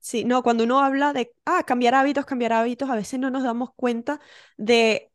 Sí, 0.00 0.24
no, 0.24 0.42
cuando 0.42 0.64
uno 0.64 0.80
habla 0.80 1.12
de, 1.12 1.32
ah, 1.44 1.64
cambiar 1.66 1.94
hábitos, 1.94 2.24
cambiar 2.26 2.52
hábitos, 2.52 2.90
a 2.90 2.94
veces 2.96 3.20
no 3.20 3.30
nos 3.30 3.42
damos 3.44 3.70
cuenta 3.74 4.20
de 4.56 5.12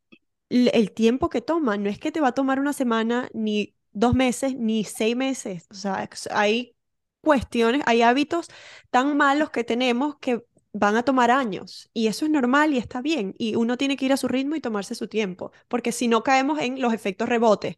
el 0.50 0.92
tiempo 0.94 1.30
que 1.30 1.42
toma. 1.42 1.78
No 1.78 1.90
es 1.90 2.00
que 2.00 2.12
te 2.12 2.22
va 2.22 2.30
a 2.30 2.32
tomar 2.34 2.60
una 2.60 2.74
semana, 2.74 3.30
ni 3.34 3.76
dos 3.94 4.14
meses, 4.16 4.56
ni 4.58 4.84
seis 4.84 5.16
meses. 5.16 5.68
O 5.72 5.76
sea, 5.76 6.08
hay 6.32 6.76
cuestiones, 7.22 7.82
hay 7.86 8.02
hábitos 8.02 8.48
tan 8.92 9.18
malos 9.18 9.50
que 9.50 9.64
tenemos 9.64 10.18
que 10.20 10.46
van 10.74 10.96
a 10.98 11.04
tomar 11.04 11.32
años. 11.32 11.90
Y 11.94 12.08
eso 12.08 12.26
es 12.26 12.32
normal 12.32 12.74
y 12.74 12.78
está 12.78 13.02
bien. 13.02 13.34
Y 13.38 13.56
uno 13.56 13.78
tiene 13.78 13.98
que 13.98 14.06
ir 14.06 14.14
a 14.14 14.18
su 14.18 14.28
ritmo 14.28 14.56
y 14.56 14.62
tomarse 14.62 14.94
su 14.96 15.08
tiempo, 15.08 15.52
porque 15.68 15.92
si 15.92 16.08
no 16.08 16.24
caemos 16.24 16.60
en 16.60 16.82
los 16.82 16.94
efectos 16.94 17.30
rebotes. 17.30 17.78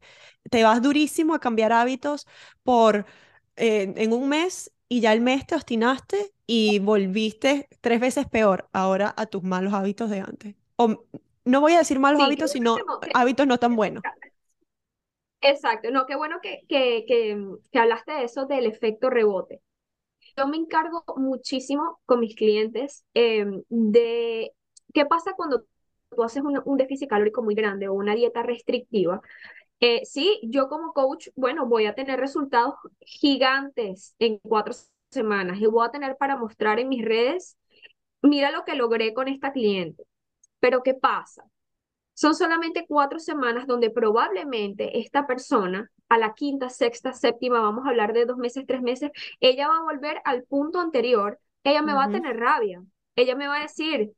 Te 0.50 0.64
vas 0.64 0.82
durísimo 0.82 1.34
a 1.36 1.40
cambiar 1.40 1.74
hábitos 1.74 2.28
por 2.64 3.06
eh, 3.56 3.94
en 3.96 4.14
un 4.14 4.30
mes 4.30 4.72
y 4.90 5.02
ya 5.02 5.14
el 5.14 5.22
mes 5.22 5.46
te 5.48 5.56
obstinaste 5.56 6.34
y 6.48 6.80
volviste 6.80 7.70
tres 7.82 8.00
veces 8.00 8.28
peor 8.28 8.70
ahora 8.74 9.14
a 9.18 9.26
tus 9.28 9.44
malos 9.44 9.74
hábitos 9.74 10.10
de 10.10 10.20
antes. 10.22 10.56
O 10.78 11.06
no 11.46 11.62
voy 11.62 11.74
a 11.74 11.80
decir 11.80 12.00
malos 12.00 12.22
Sí, 12.22 12.24
hábitos, 12.24 12.52
sino 12.52 12.86
que, 13.02 13.12
hábitos 13.14 13.48
no 13.48 13.58
tan 13.60 13.76
buenos. 13.76 14.04
exacto, 15.42 15.92
no, 15.92 16.06
qué 16.06 16.16
bueno 16.16 16.38
que, 16.42 16.62
que, 16.68 17.06
que, 17.08 17.38
que 17.72 17.80
hablaste 17.80 18.12
de 18.14 18.24
eso 18.26 18.46
del 18.46 18.66
efecto 18.66 19.10
rebote. 19.10 19.62
Yo 20.38 20.48
me 20.48 20.58
encargo 20.58 21.04
muchísimo 21.18 22.00
con 22.06 22.20
mis 22.22 22.36
clientes 22.36 23.06
eh, 23.16 23.46
de 23.70 24.54
qué 24.94 25.06
pasa 25.06 25.34
cuando 25.38 25.66
tú 26.12 26.24
haces 26.24 26.44
un, 26.44 26.62
un 26.66 26.78
déficit 26.78 27.10
calórico 27.10 27.44
muy 27.44 27.56
grande 27.56 27.88
o 27.90 27.94
una 27.94 28.16
dieta 28.16 28.44
restrictiva. 28.44 29.22
Eh, 29.80 30.06
sí, 30.06 30.40
yo 30.44 30.70
como 30.70 30.94
coach, 30.94 31.28
bueno, 31.36 31.68
voy 31.68 31.86
a 31.86 31.94
tener 31.94 32.20
resultados 32.20 32.76
gigantes 33.02 34.16
en 34.20 34.40
cuatro 34.40 34.74
semanas 35.12 35.60
y 35.62 35.68
voy 35.68 35.86
a 35.86 35.92
tener 35.92 36.18
para 36.18 36.36
mostrar 36.36 36.80
en 36.80 36.90
mis 36.90 37.06
redes, 37.06 37.58
mira 38.22 38.52
lo 38.52 38.66
que 38.66 38.76
logré 38.76 39.14
con 39.14 39.28
esta 39.28 39.52
cliente. 39.52 40.04
Pero 40.60 40.84
¿qué 40.84 40.96
pasa? 40.96 41.44
Son 42.16 42.34
solamente 42.36 42.86
cuatro 42.88 43.20
semanas 43.20 43.68
donde 43.68 43.92
probablemente 43.92 45.00
esta 45.00 45.28
persona, 45.28 45.92
a 46.10 46.18
la 46.18 46.34
quinta, 46.34 46.70
sexta, 46.70 47.14
séptima, 47.14 47.62
vamos 47.62 47.86
a 47.86 47.90
hablar 47.90 48.14
de 48.14 48.26
dos 48.26 48.38
meses, 48.38 48.66
tres 48.68 48.82
meses, 48.82 49.12
ella 49.40 49.68
va 49.68 49.78
a 49.78 49.84
volver 49.84 50.22
al 50.26 50.44
punto 50.44 50.80
anterior, 50.80 51.40
ella 51.64 51.84
me 51.84 51.94
va 51.94 52.06
a 52.06 52.12
tener 52.12 52.38
rabia, 52.38 52.84
ella 53.16 53.36
me 53.36 53.48
va 53.48 53.58
a 53.58 53.62
decir, 53.62 54.14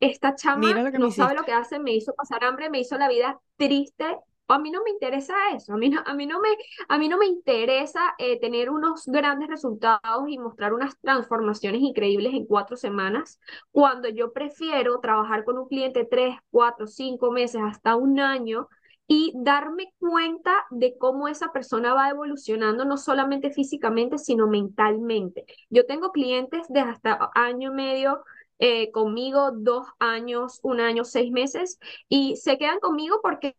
esta 0.00 0.34
chama 0.34 0.82
no 0.92 1.10
sabe 1.10 1.34
lo 1.36 1.44
que 1.44 1.52
hace, 1.52 1.78
me 1.78 1.92
hizo 1.94 2.14
pasar 2.14 2.44
hambre, 2.44 2.70
me 2.70 2.80
hizo 2.80 2.98
la 2.98 3.08
vida 3.08 3.40
triste. 3.56 4.04
A 4.48 4.58
mí 4.58 4.70
no 4.70 4.82
me 4.84 4.90
interesa 4.90 5.34
eso, 5.54 5.72
a 5.74 5.76
mí 5.76 5.88
no, 5.88 6.02
a 6.06 6.14
mí 6.14 6.26
no 6.26 6.40
me, 6.40 6.48
a 6.88 6.98
mí 6.98 7.08
no 7.08 7.18
me 7.18 7.26
interesa 7.26 8.14
eh, 8.18 8.38
tener 8.38 8.70
unos 8.70 9.06
grandes 9.06 9.48
resultados 9.48 10.28
y 10.28 10.38
mostrar 10.38 10.72
unas 10.72 10.96
transformaciones 11.00 11.80
increíbles 11.82 12.32
en 12.32 12.46
cuatro 12.46 12.76
semanas, 12.76 13.40
cuando 13.72 14.08
yo 14.08 14.32
prefiero 14.32 15.00
trabajar 15.00 15.44
con 15.44 15.58
un 15.58 15.66
cliente 15.68 16.04
tres, 16.08 16.36
cuatro, 16.50 16.86
cinco 16.86 17.32
meses, 17.32 17.60
hasta 17.64 17.96
un 17.96 18.20
año 18.20 18.68
y 19.08 19.32
darme 19.36 19.92
cuenta 19.98 20.64
de 20.70 20.96
cómo 20.98 21.28
esa 21.28 21.52
persona 21.52 21.94
va 21.94 22.10
evolucionando, 22.10 22.84
no 22.84 22.96
solamente 22.96 23.50
físicamente, 23.50 24.18
sino 24.18 24.46
mentalmente. 24.48 25.44
Yo 25.70 25.86
tengo 25.86 26.10
clientes 26.12 26.66
de 26.68 26.80
hasta 26.80 27.30
año 27.34 27.70
y 27.72 27.74
medio 27.74 28.24
eh, 28.58 28.90
conmigo 28.90 29.50
dos 29.52 29.86
años, 29.98 30.60
un 30.62 30.80
año, 30.80 31.04
seis 31.04 31.30
meses, 31.30 31.78
y 32.08 32.36
se 32.36 32.58
quedan 32.58 32.80
conmigo 32.80 33.20
porque, 33.22 33.56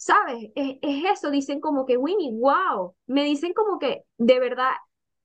¿sabes? 0.00 0.50
Es, 0.54 0.78
es 0.82 1.04
eso, 1.12 1.30
dicen 1.30 1.60
como 1.60 1.86
que, 1.86 1.96
Winnie, 1.98 2.32
wow, 2.32 2.94
me 3.06 3.24
dicen 3.24 3.52
como 3.54 3.78
que, 3.78 4.04
de 4.18 4.40
verdad, 4.40 4.70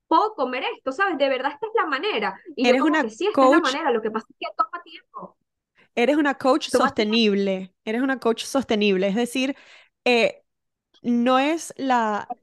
puedo 0.07 0.35
comer 0.35 0.63
esto, 0.77 0.91
¿sabes? 0.91 1.17
De 1.17 1.29
verdad, 1.29 1.53
esta 1.53 1.67
es 1.67 1.73
la 1.75 1.85
manera. 1.87 2.39
Y 2.55 2.67
yo 2.67 2.77
Eres 2.77 2.77
como 2.77 2.97
una 2.97 2.99
que 2.99 3.09
sí, 3.09 3.27
esta 3.27 3.45
es 3.45 3.51
la 3.51 3.59
coach, 3.59 3.61
manera, 3.61 3.91
lo 3.91 4.01
que 4.01 4.11
pasa 4.11 4.27
es 4.29 4.37
que 4.39 4.47
toma 4.57 4.83
tiempo, 4.83 5.37
eres 5.95 6.17
una 6.17 6.35
coach 6.37 6.69
toma 6.71 6.91
tiempo. 6.93 7.17
sostenible, 7.17 7.73
eres 7.85 8.01
una 8.01 8.19
coach 8.19 8.43
sostenible, 8.43 9.07
es 9.07 9.15
decir, 9.15 9.55
eh, 10.05 10.43
no 11.01 11.39
es 11.39 11.73
la, 11.77 12.33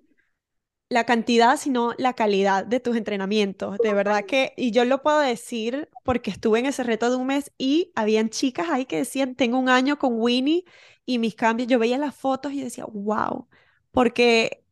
la 0.92 1.04
cantidad, 1.04 1.56
sino 1.56 1.94
la 1.98 2.14
calidad 2.14 2.64
de 2.66 2.80
tus 2.80 2.96
entrenamientos. 2.96 3.80
De 3.80 3.94
verdad 3.94 4.24
que, 4.26 4.54
y 4.56 4.70
yo 4.72 4.84
lo 4.84 5.02
puedo 5.02 5.20
decir 5.20 5.88
porque 6.04 6.30
estuve 6.30 6.58
en 6.60 6.66
ese 6.66 6.82
reto 6.84 7.10
de 7.10 7.16
un 7.16 7.26
mes 7.26 7.52
y 7.58 7.92
habían 7.94 8.30
chicas 8.30 8.68
ahí 8.70 8.86
que 8.86 8.98
decían, 8.98 9.34
tengo 9.34 9.58
un 9.58 9.68
año 9.68 9.98
con 9.98 10.14
Winnie 10.20 10.64
y 11.06 11.18
mis 11.18 11.34
cambios, 11.34 11.68
yo 11.68 11.78
veía 11.78 11.98
las 11.98 12.14
fotos 12.14 12.52
y 12.52 12.62
decía, 12.62 12.84
wow, 12.86 13.48
porque 13.90 14.64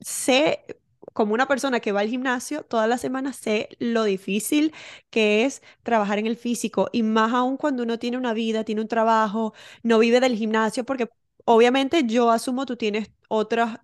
sé, 0.00 0.64
como 1.12 1.34
una 1.34 1.46
persona 1.48 1.80
que 1.80 1.92
va 1.92 2.00
al 2.00 2.08
gimnasio 2.08 2.64
todas 2.64 2.88
las 2.88 3.00
semanas, 3.00 3.36
sé 3.36 3.68
lo 3.78 4.04
difícil 4.04 4.72
que 5.10 5.44
es 5.44 5.62
trabajar 5.82 6.18
en 6.18 6.26
el 6.26 6.36
físico 6.36 6.88
y 6.92 7.02
más 7.02 7.32
aún 7.34 7.56
cuando 7.56 7.82
uno 7.82 7.98
tiene 7.98 8.16
una 8.18 8.32
vida, 8.34 8.64
tiene 8.64 8.80
un 8.82 8.88
trabajo, 8.88 9.54
no 9.82 9.98
vive 9.98 10.20
del 10.20 10.36
gimnasio, 10.36 10.84
porque 10.84 11.08
obviamente 11.44 12.04
yo 12.06 12.30
asumo 12.30 12.66
tú 12.66 12.76
tienes 12.76 13.10
otras 13.28 13.80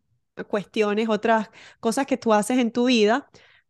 cuestiones, 0.46 1.08
otras 1.08 1.50
cosas 1.80 2.06
que 2.06 2.16
tú 2.16 2.32
haces 2.34 2.58
en 2.58 2.72
tu 2.72 2.86
vida, 2.86 3.28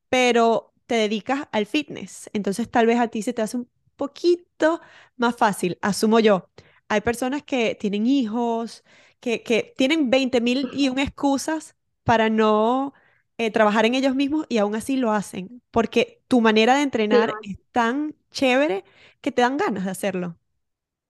pero 0.08 0.72
te 0.86 0.94
dedicas 0.96 1.48
al 1.52 1.66
fitness. 1.66 2.30
Entonces 2.32 2.70
tal 2.70 2.86
vez 2.86 2.98
a 3.00 3.08
ti 3.08 3.22
se 3.22 3.32
te 3.32 3.42
hace 3.42 3.56
un 3.58 3.68
poquito 3.96 4.80
más 5.16 5.36
fácil, 5.36 5.78
asumo 5.82 6.20
yo. 6.20 6.48
Hay 6.88 7.00
personas 7.02 7.42
que 7.42 7.74
tienen 7.78 8.06
hijos, 8.06 8.84
que, 9.20 9.42
que 9.42 9.74
tienen 9.76 10.10
20 10.10 10.40
mil 10.40 10.68
y 10.72 10.88
un 10.88 10.98
excusas 10.98 11.76
para 12.04 12.30
no 12.30 12.94
eh, 13.38 13.50
trabajar 13.50 13.84
en 13.86 13.94
ellos 13.94 14.14
mismos 14.14 14.46
y 14.48 14.58
aún 14.58 14.74
así 14.74 14.96
lo 14.96 15.12
hacen, 15.12 15.62
porque 15.70 16.22
tu 16.28 16.40
manera 16.40 16.76
de 16.76 16.82
entrenar 16.82 17.30
Claro. 17.30 17.42
es 17.42 17.58
tan 17.72 18.14
chévere 18.30 18.84
que 19.20 19.32
te 19.32 19.42
dan 19.42 19.56
ganas 19.56 19.84
de 19.84 19.90
hacerlo. 19.90 20.38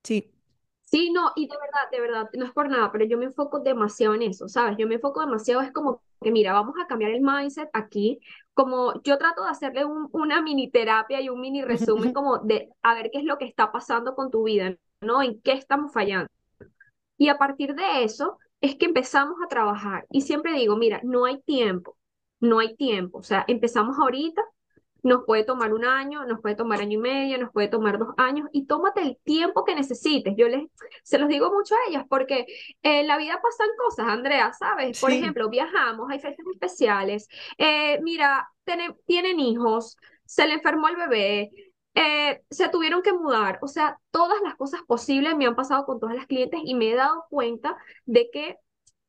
Sí. 0.05 0.33
Sí, 0.91 1.11
no, 1.11 1.33
y 1.37 1.47
de 1.49 1.55
verdad, 1.59 1.91
de 1.93 2.01
verdad, 2.01 2.31
no 2.33 2.47
es 2.47 2.53
por 2.53 2.69
nada, 2.71 2.91
pero 2.91 3.05
yo 3.05 3.19
me 3.19 3.27
enfoco 3.27 3.61
demasiado 3.61 4.15
en 4.15 4.23
eso, 4.23 4.49
¿sabes? 4.49 4.77
Yo 4.79 4.87
me 4.89 4.95
enfoco 4.95 5.21
demasiado, 5.21 5.61
es 5.61 5.71
como 5.71 6.01
que, 6.23 6.31
mira, 6.31 6.55
vamos 6.55 6.77
a 6.83 6.87
cambiar 6.87 7.11
el 7.11 7.21
mindset 7.21 7.69
aquí, 7.75 8.21
como 8.55 8.95
yo 9.03 9.19
trato 9.19 9.45
de 9.45 9.51
hacerle 9.51 9.85
un- 9.85 10.09
una 10.13 10.41
mini 10.41 10.71
terapia 10.71 11.21
y 11.21 11.29
un 11.29 11.41
mini 11.43 11.63
resumen 11.63 12.13
como 12.15 12.39
de 12.39 12.71
a 12.83 12.95
ver 12.95 13.11
qué 13.13 13.19
es 13.19 13.25
lo 13.25 13.37
que 13.37 13.45
está 13.45 13.71
pasando 13.71 14.15
con 14.15 14.31
tu 14.31 14.45
vida, 14.45 14.77
¿no? 15.03 15.23
En 15.23 15.41
qué 15.43 15.53
estamos 15.53 15.93
fallando. 15.93 16.29
Y 17.19 17.29
a 17.29 17.39
partir 17.39 17.75
de 17.75 18.05
eso 18.05 18.39
es 18.61 18.77
que 18.77 18.87
empezamos 18.87 19.37
a 19.45 19.49
trabajar. 19.49 20.07
Y 20.11 20.23
siempre 20.23 20.53
digo, 20.55 20.77
mira, 20.77 21.01
no 21.05 21.25
hay 21.27 21.41
tiempo, 21.43 21.97
no 22.41 22.59
hay 22.61 22.77
tiempo. 22.77 23.19
O 23.19 23.23
sea, 23.23 23.45
empezamos 23.49 23.99
ahorita, 23.99 24.43
nos 25.03 25.25
puede 25.25 25.45
tomar 25.45 25.73
un 25.75 25.85
año, 25.85 26.25
nos 26.27 26.41
puede 26.41 26.55
tomar 26.57 26.81
año 26.81 26.95
y 26.99 27.03
medio, 27.03 27.39
nos 27.39 27.53
puede 27.53 27.69
tomar 27.69 27.99
dos 27.99 28.09
años 28.17 28.49
y 28.53 28.67
tómate 28.67 29.03
el 29.03 29.19
tiempo 29.25 29.65
que 29.65 29.75
necesites. 29.75 30.35
Yo 30.37 30.49
les, 30.49 30.65
se 31.03 31.19
los 31.19 31.29
digo 31.29 31.53
mucho 31.53 31.75
a 31.75 31.79
ellas 31.91 32.05
porque 32.09 32.47
en 32.83 33.07
la 33.07 33.17
vida 33.19 33.41
pasan 33.43 33.69
cosas, 33.79 34.07
Andrea, 34.09 34.53
¿sabes? 34.53 34.97
Por 34.99 35.13
Sí, 35.13 35.15
ejemplo, 35.15 35.49
viajamos, 35.49 36.11
hay 36.11 36.19
fechas 36.21 36.47
especiales. 36.53 37.29
eh, 37.59 38.01
mira, 38.03 38.49
tienen, 38.65 38.97
tienen 39.07 39.41
hijos, 39.41 39.97
se 40.25 40.47
le 40.47 40.55
enfermó 40.55 40.89
el 40.89 40.97
bebé 40.97 41.51
eh, 41.95 42.43
se 42.51 42.69
tuvieron 42.69 43.03
que 43.03 43.13
mudar. 43.13 43.59
O 43.63 43.67
sea, 43.69 43.99
todas 44.11 44.41
las 44.43 44.55
cosas 44.57 44.81
posibles 44.87 45.37
me 45.37 45.47
han 45.47 45.57
pasado 45.57 45.85
con 45.85 45.99
todas 46.01 46.15
las 46.17 46.27
clientes 46.27 46.61
y 46.65 46.75
me 46.75 46.91
he 46.93 46.95
dado 46.95 47.25
cuenta 47.31 47.77
de 48.07 48.31
que 48.33 48.57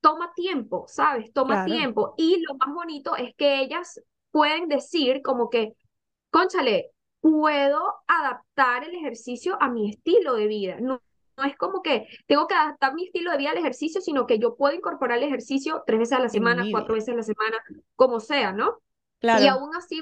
toma 0.01 0.33
tiempo, 0.35 0.85
¿sabes? 0.87 1.31
Toma 1.33 1.61
claro, 1.61 1.63
tiempo. 1.63 2.13
Y 2.17 2.41
lo 2.47 2.55
más 2.55 2.73
bonito 2.73 3.15
es 3.15 3.35
que 3.35 3.61
ellas 3.61 4.01
pueden 4.31 4.67
decir 4.69 5.21
como 5.21 5.49
que, 5.49 5.73
cónchale, 6.29 6.91
puedo 7.21 7.81
adaptar 8.07 8.83
el 8.83 8.95
ejercicio 8.95 9.57
a 9.61 9.69
mi 9.69 9.89
estilo 9.89 10.35
de 10.35 10.47
vida. 10.47 10.77
No, 10.79 11.01
no 11.37 11.43
es 11.43 11.55
como 11.57 11.81
que 11.81 12.07
tengo 12.27 12.47
que 12.47 12.55
adaptar 12.55 12.93
mi 12.93 13.05
estilo 13.05 13.31
de 13.31 13.37
vida 13.37 13.51
al 13.51 13.57
ejercicio, 13.57 14.01
sino 14.01 14.25
que 14.25 14.39
yo 14.39 14.55
puedo 14.55 14.75
incorporar 14.75 15.17
el 15.17 15.23
ejercicio 15.25 15.83
tres 15.85 15.99
veces 15.99 16.17
a 16.17 16.21
la 16.21 16.29
semana, 16.29 16.65
cuatro 16.71 16.95
veces 16.95 17.09
a 17.13 17.17
la 17.17 17.23
semana, 17.23 17.57
como 17.95 18.19
sea, 18.19 18.51
¿no? 18.51 18.77
Y 19.21 19.21
Claro, 19.21 19.45
aún 19.47 19.75
así, 19.75 20.01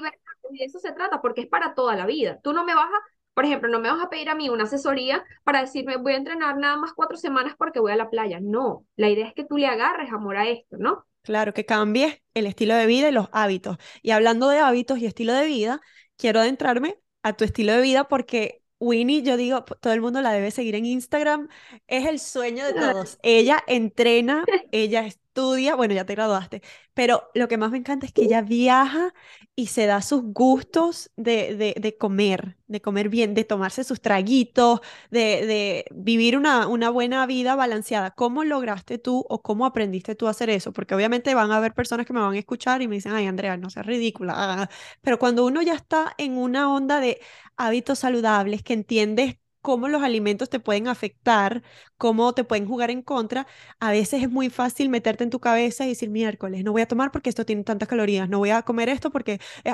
y 0.50 0.58
de 0.58 0.64
eso 0.64 0.78
se 0.78 0.92
trata, 0.92 1.20
porque 1.20 1.42
es 1.42 1.46
para 1.48 1.74
toda 1.74 1.94
la 1.96 2.06
vida. 2.06 2.38
Tú 2.42 2.52
no 2.52 2.64
me 2.64 2.74
vas 2.74 2.86
a, 2.86 3.02
por 3.34 3.44
ejemplo, 3.44 3.68
no 3.68 3.80
me 3.80 3.90
vas 3.90 4.02
a 4.02 4.08
pedir 4.08 4.28
a 4.30 4.34
mí 4.34 4.48
una 4.48 4.64
asesoría 4.64 5.24
para 5.44 5.60
decirme, 5.60 5.96
voy 5.96 6.14
a 6.14 6.16
entrenar 6.16 6.56
nada 6.56 6.76
más 6.76 6.92
cuatro 6.94 7.16
semanas 7.16 7.54
porque 7.58 7.80
voy 7.80 7.92
a 7.92 7.96
la 7.96 8.10
playa. 8.10 8.38
No, 8.40 8.86
la 8.96 9.10
idea 9.10 9.26
es 9.26 9.34
que 9.34 9.44
tú 9.44 9.58
le 9.58 9.66
agarres 9.66 10.12
amor 10.12 10.36
a 10.36 10.48
esto, 10.48 10.76
¿no? 10.78 11.04
claro, 11.22 11.52
que 11.54 11.64
cambies 11.66 12.22
el 12.34 12.46
estilo 12.46 12.74
de 12.74 12.86
vida 12.86 13.08
y 13.08 13.12
los 13.12 13.28
hábitos. 13.32 13.76
Y 14.02 14.12
hablando 14.12 14.48
de 14.48 14.58
hábitos 14.60 14.98
y 14.98 15.06
estilo 15.06 15.34
de 15.34 15.46
vida, 15.46 15.80
quiero 16.18 16.40
adentrarme 16.40 17.00
a 17.22 17.34
tu 17.34 17.44
estilo 17.44 17.72
de 17.72 17.80
vida 17.82 18.08
porque 18.08 18.62
Winnie, 18.80 19.22
yo 19.22 19.36
digo, 19.36 19.64
todo 19.64 19.92
el 19.92 20.00
mundo 20.02 20.20
la 20.22 20.32
debe 20.32 20.50
seguir 20.50 20.74
en 20.74 20.86
Instagram, 20.86 21.48
es 21.86 22.06
el 22.06 22.20
sueño 22.20 22.66
de 22.66 22.74
todos. 22.74 23.18
Ella 23.22 23.62
entrena, 23.66 24.50
ella 24.72 25.06
estudia, 25.38 25.74
bueno, 25.76 25.94
ya 25.94 26.04
te 26.04 26.14
graduaste, 26.14 26.62
pero 26.94 27.30
lo 27.34 27.48
que 27.48 27.56
más 27.58 27.70
me 27.70 27.78
encanta 27.78 28.06
es 28.06 28.12
que 28.12 28.22
ella 28.22 28.42
viaja 28.42 29.12
y 29.54 29.66
se 29.66 29.86
da 29.86 30.02
sus 30.02 30.22
gustos 30.24 31.10
de, 31.16 31.54
de, 31.56 31.74
de 31.80 31.96
comer, 31.96 32.56
de 32.66 32.80
comer 32.80 33.08
bien, 33.08 33.34
de 33.34 33.44
tomarse 33.44 33.84
sus 33.84 34.00
traguitos, 34.00 34.80
de, 35.10 35.46
de 35.46 35.84
vivir 35.94 36.36
una, 36.36 36.66
una 36.68 36.90
buena 36.90 37.26
vida 37.26 37.54
balanceada. 37.56 38.10
¿Cómo 38.12 38.44
lograste 38.44 38.98
tú 38.98 39.24
o 39.28 39.42
cómo 39.42 39.66
aprendiste 39.66 40.14
tú 40.14 40.26
a 40.26 40.30
hacer 40.30 40.50
eso? 40.50 40.72
Porque 40.72 40.94
obviamente 40.94 41.34
van 41.34 41.50
a 41.52 41.56
haber 41.58 41.74
personas 41.74 42.06
que 42.06 42.12
me 42.12 42.20
van 42.20 42.34
a 42.34 42.38
escuchar 42.38 42.82
y 42.82 42.88
me 42.88 42.96
dicen, 42.96 43.12
ay, 43.12 43.26
Andrea, 43.26 43.56
no 43.56 43.70
seas 43.70 43.86
ridícula. 43.86 44.34
ah". 44.36 44.68
Pero 45.02 45.18
cuando 45.18 45.44
uno 45.46 45.62
ya 45.62 45.74
está 45.74 46.14
en 46.18 46.36
una 46.38 46.72
onda 46.72 47.00
de 47.00 47.20
hábitos 47.56 47.98
saludables, 48.00 48.62
que 48.62 48.72
entiendes 48.74 49.36
cómo 49.68 49.88
los 49.88 50.02
alimentos 50.02 50.48
te 50.48 50.60
pueden 50.60 50.88
afectar, 50.88 51.62
cómo 51.98 52.32
te 52.32 52.42
pueden 52.42 52.66
jugar 52.66 52.90
en 52.90 53.02
contra, 53.02 53.46
a 53.80 53.90
veces 53.90 54.22
es 54.22 54.30
muy 54.30 54.48
fácil 54.48 54.88
meterte 54.88 55.24
en 55.24 55.30
tu 55.30 55.40
cabeza 55.40 55.84
y 55.84 55.90
decir, 55.90 56.08
miércoles, 56.08 56.64
no 56.64 56.72
voy 56.72 56.80
a 56.80 56.88
tomar 56.88 57.10
porque 57.12 57.28
esto 57.28 57.44
tiene 57.44 57.64
tantas 57.64 57.86
calorías, 57.88 58.30
no 58.30 58.38
voy 58.38 58.48
a 58.50 58.62
comer 58.62 58.88
esto 58.88 59.10
porque... 59.10 59.40
eh, 59.64 59.72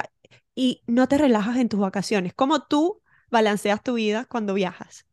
y 0.56 0.82
no 0.88 1.06
te 1.06 1.16
relajas 1.18 1.58
en 1.58 1.68
tus 1.68 1.78
vacaciones. 1.78 2.34
¿Cómo 2.34 2.64
tú 2.66 3.00
balanceas 3.30 3.82
tu 3.84 3.94
vida 3.94 4.24
cuando 4.28 4.54
viajas? 4.54 5.06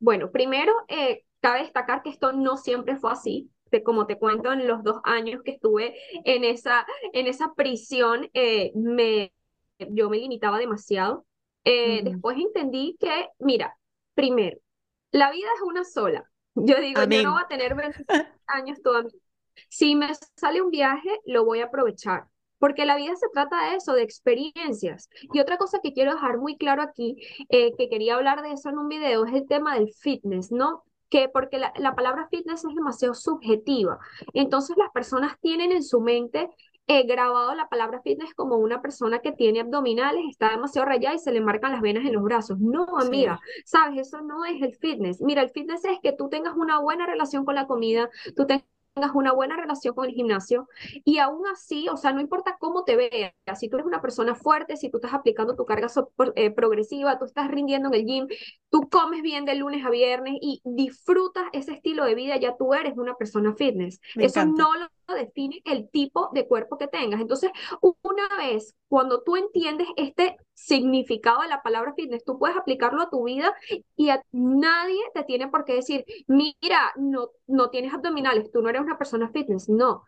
Bueno, 0.00 0.32
primero, 0.32 0.72
eh, 0.88 1.24
cabe 1.40 1.60
destacar 1.60 2.02
que 2.02 2.10
esto 2.10 2.32
no 2.32 2.56
siempre 2.56 2.96
fue 2.96 3.12
así. 3.12 3.50
Como 3.84 4.06
te 4.06 4.18
cuento, 4.18 4.52
en 4.52 4.66
los 4.66 4.82
dos 4.82 4.96
años 5.04 5.40
que 5.44 5.52
estuve 5.52 5.94
en 6.24 6.42
esa, 6.44 6.84
en 7.12 7.28
esa 7.28 7.54
prisión, 7.54 8.28
eh, 8.34 8.72
me, 8.74 9.32
yo 9.78 10.10
me 10.10 10.18
limitaba 10.18 10.58
demasiado. 10.58 11.24
Eh, 11.64 12.02
Mm, 12.02 12.04
después 12.04 12.36
entendí 12.38 12.96
que, 13.00 13.28
mira, 13.38 13.76
primero, 14.14 14.58
la 15.12 15.30
vida 15.30 15.48
es 15.56 15.62
una 15.62 15.84
sola. 15.84 16.24
Yo 16.54 16.80
digo, 16.80 17.04
yo 17.04 17.22
no 17.22 17.32
voy 17.32 17.42
a 17.44 17.48
tener 17.48 17.74
20 17.74 18.04
años 18.46 18.80
toda 18.82 19.02
mi 19.02 19.10
si 19.68 19.94
me 19.96 20.08
sale 20.36 20.62
un 20.62 20.70
viaje, 20.70 21.10
lo 21.26 21.44
voy 21.44 21.60
a 21.60 21.66
aprovechar, 21.66 22.26
porque 22.58 22.84
la 22.86 22.96
vida 22.96 23.14
se 23.16 23.28
trata 23.32 23.70
de 23.70 23.76
eso, 23.76 23.94
de 23.94 24.02
experiencias. 24.02 25.08
Y 25.32 25.40
otra 25.40 25.58
cosa 25.58 25.80
que 25.82 25.92
quiero 25.92 26.12
dejar 26.12 26.38
muy 26.38 26.56
claro 26.56 26.82
aquí, 26.82 27.16
eh, 27.48 27.72
que 27.76 27.88
quería 27.88 28.14
hablar 28.16 28.42
de 28.42 28.52
eso 28.52 28.70
en 28.70 28.78
un 28.78 28.88
video, 28.88 29.24
es 29.24 29.34
el 29.34 29.46
tema 29.46 29.74
del 29.74 29.92
fitness, 29.92 30.52
¿no? 30.52 30.84
Que 31.10 31.28
porque 31.28 31.58
la, 31.58 31.72
la 31.76 31.94
palabra 31.94 32.28
fitness 32.30 32.64
es 32.64 32.74
demasiado 32.74 33.14
subjetiva. 33.14 33.98
Entonces 34.32 34.76
las 34.78 34.90
personas 34.92 35.38
tienen 35.40 35.72
en 35.72 35.82
su 35.82 36.00
mente 36.00 36.48
eh, 36.88 37.04
grabado 37.06 37.54
la 37.54 37.68
palabra 37.68 38.00
fitness 38.02 38.34
como 38.34 38.56
una 38.56 38.82
persona 38.82 39.20
que 39.20 39.32
tiene 39.32 39.60
abdominales, 39.60 40.24
está 40.30 40.50
demasiado 40.50 40.86
rayada 40.86 41.14
y 41.14 41.18
se 41.18 41.32
le 41.32 41.40
marcan 41.40 41.72
las 41.72 41.80
venas 41.80 42.04
en 42.04 42.12
los 42.14 42.22
brazos. 42.22 42.58
No, 42.58 42.98
amiga, 42.98 43.38
Sí, 43.38 43.42
sabes, 43.64 43.98
eso 44.08 44.20
no 44.22 44.44
es 44.44 44.60
el 44.62 44.74
fitness. 44.76 45.20
Mira, 45.20 45.42
el 45.42 45.50
fitness 45.50 45.84
es 45.84 45.98
que 46.02 46.12
tú 46.12 46.28
tengas 46.28 46.54
una 46.56 46.80
buena 46.80 47.06
relación 47.06 47.44
con 47.44 47.54
la 47.54 47.66
comida, 47.66 48.10
tú 48.36 48.46
tengas 48.46 48.64
tengas 48.94 49.12
una 49.14 49.32
buena 49.32 49.56
relación 49.56 49.94
con 49.94 50.04
el 50.04 50.12
gimnasio 50.12 50.68
y 51.04 51.16
aún 51.16 51.46
así, 51.46 51.88
o 51.88 51.96
sea, 51.96 52.12
no 52.12 52.20
importa 52.20 52.56
cómo 52.60 52.84
te 52.84 52.94
veas, 52.94 53.32
si 53.58 53.70
tú 53.70 53.76
eres 53.76 53.86
una 53.86 54.02
persona 54.02 54.34
fuerte, 54.34 54.76
si 54.76 54.90
tú 54.90 54.98
estás 54.98 55.14
aplicando 55.14 55.56
tu 55.56 55.64
carga 55.64 55.88
so- 55.88 56.12
eh, 56.36 56.50
progresiva, 56.50 57.18
tú 57.18 57.24
estás 57.24 57.48
rindiendo 57.50 57.88
en 57.88 57.94
el 57.94 58.04
gym, 58.04 58.28
tú 58.72 58.88
comes 58.90 59.22
bien 59.22 59.44
de 59.44 59.54
lunes 59.54 59.86
a 59.86 59.90
viernes 59.90 60.36
y 60.42 60.62
disfrutas 60.64 61.44
ese 61.52 61.74
estilo 61.74 62.04
de 62.06 62.16
vida, 62.16 62.38
ya 62.38 62.56
tú 62.56 62.74
eres 62.74 62.96
una 62.98 63.14
persona 63.16 63.54
fitness. 63.54 64.00
me 64.14 64.24
Eso 64.24 64.40
encanta. 64.40 64.62
no 64.64 64.70
lo 64.76 65.14
define 65.14 65.60
el 65.66 65.90
tipo 65.90 66.30
de 66.32 66.48
cuerpo 66.48 66.78
que 66.78 66.88
tengas. 66.88 67.20
Entonces, 67.20 67.50
una 67.82 68.28
vez 68.38 68.74
cuando 68.88 69.22
tú 69.22 69.36
entiendes 69.36 69.88
este 69.96 70.36
significado 70.54 71.42
de 71.42 71.48
la 71.48 71.62
palabra 71.62 71.94
fitness, 71.94 72.24
tú 72.24 72.38
puedes 72.38 72.56
aplicarlo 72.56 73.02
a 73.02 73.10
tu 73.10 73.24
vida 73.24 73.54
y 73.96 74.10
a 74.10 74.22
nadie 74.32 75.00
te 75.14 75.24
tiene 75.24 75.48
por 75.48 75.64
qué 75.66 75.74
decir, 75.74 76.04
mira, 76.26 76.92
no, 76.96 77.30
no 77.46 77.70
tienes 77.70 77.92
abdominales, 77.94 78.50
tú 78.52 78.62
no 78.62 78.68
eres 78.70 78.82
una 78.82 78.98
persona 78.98 79.30
fitness. 79.30 79.68
No. 79.68 80.04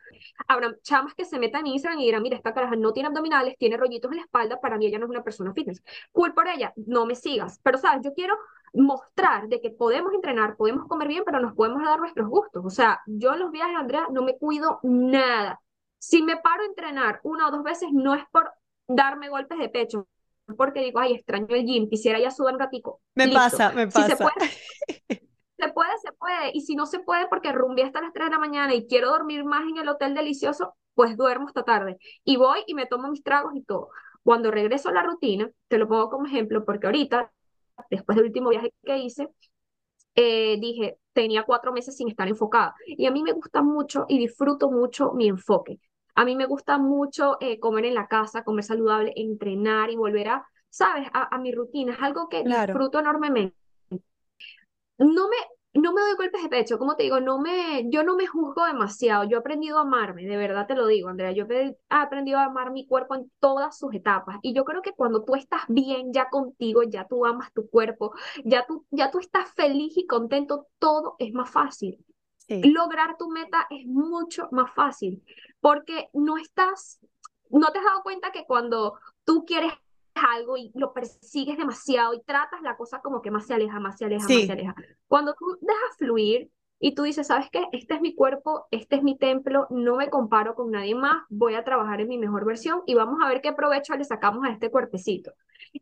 Habrá 0.49 0.75
chamas 0.83 1.15
que 1.15 1.25
se 1.25 1.39
metan 1.39 1.63
en 1.67 1.75
Instagram 1.75 2.01
y 2.01 2.05
dirán, 2.07 2.23
mira, 2.23 2.37
esta 2.37 2.55
caraja 2.55 2.77
no 2.77 2.93
tiene 2.93 3.09
abdominales, 3.09 3.57
tiene 3.59 3.77
rollitos 3.77 4.11
en 4.11 4.19
la 4.19 4.23
espalda, 4.25 4.61
para 4.61 4.79
mí 4.79 4.87
ella 4.87 4.99
no 4.99 5.07
es 5.07 5.11
una 5.11 5.25
persona 5.25 5.53
fitness. 5.55 5.83
Cool 6.13 6.35
por 6.35 6.49
ella, 6.49 6.73
no 6.77 7.07
me 7.07 7.15
sigas. 7.17 7.61
Pero, 7.63 7.79
¿sabes? 7.79 8.03
Yo 8.05 8.15
quiero 8.15 8.35
mostrar 8.75 9.49
de 9.49 9.61
que 9.61 9.71
podemos 9.71 10.13
entrenar, 10.15 10.57
podemos 10.57 10.87
comer 10.89 11.09
bien, 11.09 11.23
pero 11.25 11.41
nos 11.41 11.55
podemos 11.55 11.83
dar 11.83 11.99
nuestros 12.01 12.29
gustos. 12.29 12.65
O 12.65 12.71
sea, 12.71 13.01
yo 13.07 13.33
en 13.35 13.41
los 13.41 13.51
viajes, 13.53 13.77
Andrea, 13.77 14.07
no 14.11 14.23
me 14.23 14.37
cuido 14.39 14.81
nada. 14.83 15.61
Si 15.99 16.23
me 16.23 16.37
paro 16.37 16.63
a 16.63 16.67
entrenar 16.67 17.21
una 17.23 17.49
o 17.49 17.51
dos 17.51 17.63
veces, 17.63 17.89
no 17.93 18.15
es 18.15 18.25
por 18.31 18.53
darme 18.89 19.29
golpes 19.31 19.59
de 19.59 19.69
pecho, 19.71 20.07
porque 20.57 20.81
digo, 20.81 21.01
ay, 21.01 21.15
extraño 21.15 21.47
el 21.51 21.65
gym, 21.65 21.89
quisiera 21.89 22.19
ya 22.21 22.31
sudar 22.31 22.55
un 22.55 22.61
ratico. 22.61 23.01
Me 23.15 23.27
Listo. 23.27 23.35
pasa, 23.35 23.73
me 23.73 23.87
Si 23.89 24.05
se 24.05 24.17
pasa. 24.17 24.17
puede, 24.17 24.51
se 25.59 25.69
puede, 25.73 25.91
se 26.03 26.13
puede. 26.13 26.51
Y 26.55 26.63
si 26.63 26.75
no 26.77 26.87
se 26.87 27.01
puede 27.01 27.29
porque 27.29 27.53
rumbeé 27.53 27.85
hasta 27.87 28.01
las 28.01 28.13
3 28.13 28.27
de 28.27 28.33
la 28.33 28.39
mañana 28.39 28.75
y 28.75 28.87
quiero 28.87 29.11
dormir 29.11 29.45
más 29.45 29.63
en 29.69 29.79
el 29.79 29.89
hotel 29.89 30.15
delicioso, 30.15 30.77
pues 30.95 31.17
duermo 31.17 31.47
hasta 31.49 31.65
tarde. 31.65 31.99
Y 32.25 32.37
voy 32.37 32.61
y 32.67 32.75
me 32.75 32.87
tomo 32.87 33.09
mis 33.09 33.23
tragos 33.23 33.55
y 33.57 33.63
todo. 33.63 33.89
Cuando 34.23 34.51
regreso 34.51 34.89
a 34.89 34.93
la 34.93 35.03
rutina, 35.03 35.51
te 35.69 35.79
lo 35.79 35.89
pongo 35.89 36.11
como 36.11 36.27
ejemplo, 36.27 36.65
porque 36.65 36.87
ahorita, 36.87 37.33
después 37.91 38.17
del 38.17 38.27
último 38.27 38.51
viaje 38.51 38.73
que 38.85 38.99
hice, 38.99 39.29
eh, 40.15 40.59
dije, 40.61 40.99
tenía 41.13 41.45
cuatro 41.45 41.73
meses 41.73 41.97
sin 41.97 42.09
estar 42.09 42.29
enfocada. 42.29 42.75
Y 42.87 43.07
a 43.07 43.11
mí 43.11 43.23
me 43.23 43.33
gusta 43.33 43.63
mucho 43.63 44.07
y 44.09 44.19
disfruto 44.19 44.71
mucho 44.71 45.13
mi 45.13 45.29
enfoque. 45.29 45.81
A 46.15 46.25
mí 46.25 46.37
me 46.37 46.47
gusta 46.47 46.79
mucho 46.79 47.37
eh, 47.41 47.59
comer 47.61 47.87
en 47.87 47.95
la 47.95 48.07
casa, 48.09 48.45
comer 48.45 48.65
saludable, 48.65 49.13
entrenar 49.17 49.91
y 49.91 49.97
volver 49.97 50.29
a, 50.29 50.47
¿sabes?, 50.71 51.09
a, 51.13 51.35
a 51.35 51.39
mi 51.39 51.53
rutina. 51.53 51.95
Es 51.95 52.03
algo 52.03 52.29
que 52.29 52.45
Claro. 52.45 52.75
disfruto 52.75 53.01
enormemente 53.01 53.57
no 54.99 55.29
me, 55.29 55.37
no 55.75 55.93
me 55.93 56.01
doy 56.03 56.15
golpes 56.17 56.43
de 56.43 56.49
pecho, 56.49 56.79
como 56.79 56.95
te 56.95 57.03
digo, 57.03 57.21
no 57.21 57.41
me, 57.41 57.85
yo 57.91 58.05
no 58.05 58.15
me 58.15 58.27
juzgo 58.27 58.65
demasiado, 58.65 59.25
yo 59.25 59.37
he 59.37 59.41
aprendido 59.41 59.79
a 59.79 59.83
amarme, 59.83 60.25
de 60.25 60.37
verdad 60.37 60.67
te 60.67 60.77
lo 60.77 60.87
digo, 60.87 61.09
Andrea, 61.09 61.33
yo 61.33 61.47
he 61.51 61.77
aprendido 61.89 62.39
a 62.39 62.45
amar 62.45 62.71
mi 62.71 62.87
cuerpo 62.87 63.17
en 63.17 63.31
todas 63.41 63.77
sus 63.77 63.93
etapas 63.93 64.39
y 64.43 64.55
yo 64.55 64.65
creo 64.65 64.83
que 64.83 64.93
cuando 64.93 65.25
tú 65.25 65.35
estás 65.35 65.63
bien 65.69 66.13
ya 66.13 66.31
contigo, 66.31 66.85
ya 66.85 67.07
tú 67.09 67.27
amas 67.27 67.53
tu 67.53 67.69
cuerpo, 67.69 68.13
ya 68.45 68.65
tú, 68.67 68.87
ya 68.91 69.11
tú 69.11 69.19
estás 69.19 69.53
feliz 69.55 69.97
y 69.97 70.07
contento, 70.07 70.69
todo 70.79 71.17
es 71.19 71.33
más 71.33 71.51
fácil. 71.51 71.99
Sí, 72.37 72.61
Lograr 72.63 73.17
tu 73.17 73.31
meta 73.31 73.67
es 73.71 73.87
mucho 73.87 74.49
más 74.53 74.73
fácil 74.75 75.23
porque 75.61 76.09
no 76.13 76.37
estás, 76.37 77.01
no 77.49 77.73
te 77.73 77.79
has 77.79 77.85
dado 77.85 78.03
cuenta 78.03 78.33
que 78.33 78.45
cuando 78.45 78.99
tú 79.25 79.45
quieres 79.47 79.73
algo 80.15 80.57
y 80.57 80.71
lo 80.75 80.93
persigues 80.93 81.59
demasiado 81.59 82.15
y 82.15 82.23
tratas 82.23 82.63
la 82.63 82.77
cosa 82.77 83.01
como 83.03 83.23
que 83.23 83.31
más 83.31 83.47
se 83.47 83.55
aleja, 83.55 83.81
más 83.81 83.99
se 83.99 84.05
aleja, 84.07 84.29
más 84.29 84.47
se 84.47 84.53
sí, 84.53 84.55
aleja. 84.55 84.75
Cuando 85.09 85.35
tú 85.35 85.59
dejas 85.61 85.97
fluir 85.99 86.51
y 86.81 86.95
tú 86.95 87.03
dices, 87.05 87.27
¿sabes 87.29 87.49
qué? 87.51 87.65
Este 87.73 87.95
es 87.95 88.01
mi 88.01 88.15
cuerpo, 88.15 88.67
este 88.71 88.97
es 88.97 89.03
mi 89.03 89.17
templo, 89.19 89.67
no 89.71 89.97
me 89.97 90.11
comparo 90.11 90.55
con 90.55 90.71
nadie 90.71 90.95
más, 90.95 91.23
voy 91.31 91.55
a 91.55 91.65
trabajar 91.65 92.01
en 92.01 92.09
mi 92.09 92.19
mejor 92.19 92.45
versión 92.45 92.83
y 92.87 92.95
vamos 92.95 93.19
a 93.23 93.29
ver 93.29 93.41
qué 93.41 93.53
provecho 93.53 93.97
le 93.97 94.05
sacamos 94.05 94.45
a 94.45 94.51
este 94.51 94.71
cuerpecito. 94.71 95.33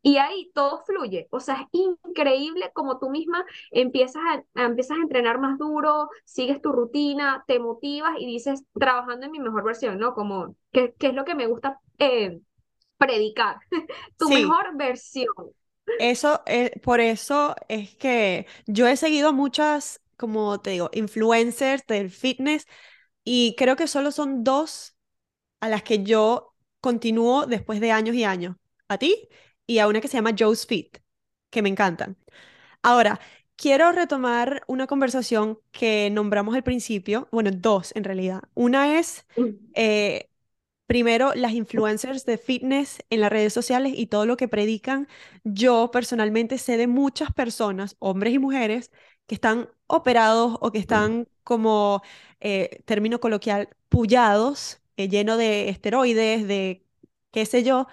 Y 0.02 0.16
ahí 0.16 0.50
todo 0.54 0.82
fluye, 0.84 1.28
o 1.30 1.40
sea, 1.40 1.56
es 1.56 1.68
increíble 1.72 2.70
como 2.74 2.98
tú 2.98 3.10
misma 3.10 3.44
empiezas 3.70 4.22
a- 4.54 4.62
empiezas 4.64 4.98
a 4.98 5.02
entrenar 5.02 5.38
más 5.40 5.58
duro, 5.58 6.08
sigues 6.24 6.60
tu 6.62 6.72
rutina, 6.72 7.44
te 7.46 7.58
motivas 7.58 8.12
y 8.18 8.26
dices, 8.26 8.64
trabajando 8.78 9.26
en 9.26 9.32
mi 9.32 9.40
mejor 9.40 9.64
versión, 9.64 9.98
¿no? 9.98 10.14
Como, 10.14 10.56
¿qué, 10.72 10.94
qué 10.98 11.08
es 11.08 11.14
lo 11.14 11.24
que 11.24 11.34
me 11.34 11.46
gusta 11.46 11.80
eh, 11.98 12.40
predicar? 13.06 13.56
Tu 14.18 14.28
sí. 14.28 14.34
mejor 14.34 14.76
versión. 14.76 15.34
Eso, 15.98 16.42
eh, 16.46 16.72
por 16.82 17.00
eso 17.00 17.54
es 17.68 17.94
que 17.96 18.46
yo 18.66 18.86
he 18.86 18.96
seguido 18.96 19.32
muchas, 19.32 20.00
como 20.16 20.60
te 20.60 20.70
digo, 20.70 20.90
influencers 20.92 21.86
del 21.86 22.10
fitness 22.10 22.66
y 23.24 23.54
creo 23.56 23.76
que 23.76 23.86
solo 23.86 24.10
son 24.10 24.44
dos 24.44 24.96
a 25.60 25.68
las 25.68 25.82
que 25.82 26.02
yo 26.02 26.54
continúo 26.80 27.46
después 27.46 27.80
de 27.80 27.92
años 27.92 28.16
y 28.16 28.24
años. 28.24 28.56
A 28.88 28.98
ti 28.98 29.28
y 29.66 29.78
a 29.78 29.88
una 29.88 30.00
que 30.00 30.08
se 30.08 30.16
llama 30.18 30.34
Joe's 30.38 30.66
Fit, 30.66 30.98
que 31.50 31.62
me 31.62 31.68
encantan. 31.68 32.16
Ahora, 32.82 33.20
quiero 33.56 33.92
retomar 33.92 34.64
una 34.66 34.86
conversación 34.86 35.58
que 35.70 36.10
nombramos 36.10 36.54
al 36.54 36.64
principio, 36.64 37.28
bueno, 37.32 37.50
dos 37.52 37.92
en 37.96 38.04
realidad. 38.04 38.42
Una 38.54 38.98
es, 38.98 39.26
eh, 39.74 40.30
primero, 40.92 41.32
las 41.34 41.52
influencers 41.52 42.26
de 42.26 42.36
fitness 42.38 43.02
en 43.10 43.20
las 43.22 43.30
redes 43.32 43.54
sociales 43.54 43.94
y 43.96 44.06
todo 44.06 44.26
lo 44.26 44.36
que 44.36 44.46
predican. 44.48 45.08
Yo 45.42 45.90
personalmente 45.90 46.58
sé 46.58 46.76
de 46.76 46.86
muchas 46.86 47.32
personas, 47.32 47.96
hombres 47.98 48.34
y 48.34 48.38
mujeres, 48.38 48.90
que 49.26 49.34
están 49.34 49.70
operados 49.86 50.58
o 50.60 50.70
que 50.70 50.78
están 50.78 51.28
como, 51.44 52.02
eh, 52.40 52.82
término 52.84 53.20
coloquial, 53.20 53.70
pullados, 53.88 54.80
eh, 54.98 55.08
lleno 55.08 55.36
de 55.38 55.70
esteroides, 55.70 56.46
de 56.46 56.84
qué 57.32 57.46
sé 57.46 57.62
yo 57.64 57.86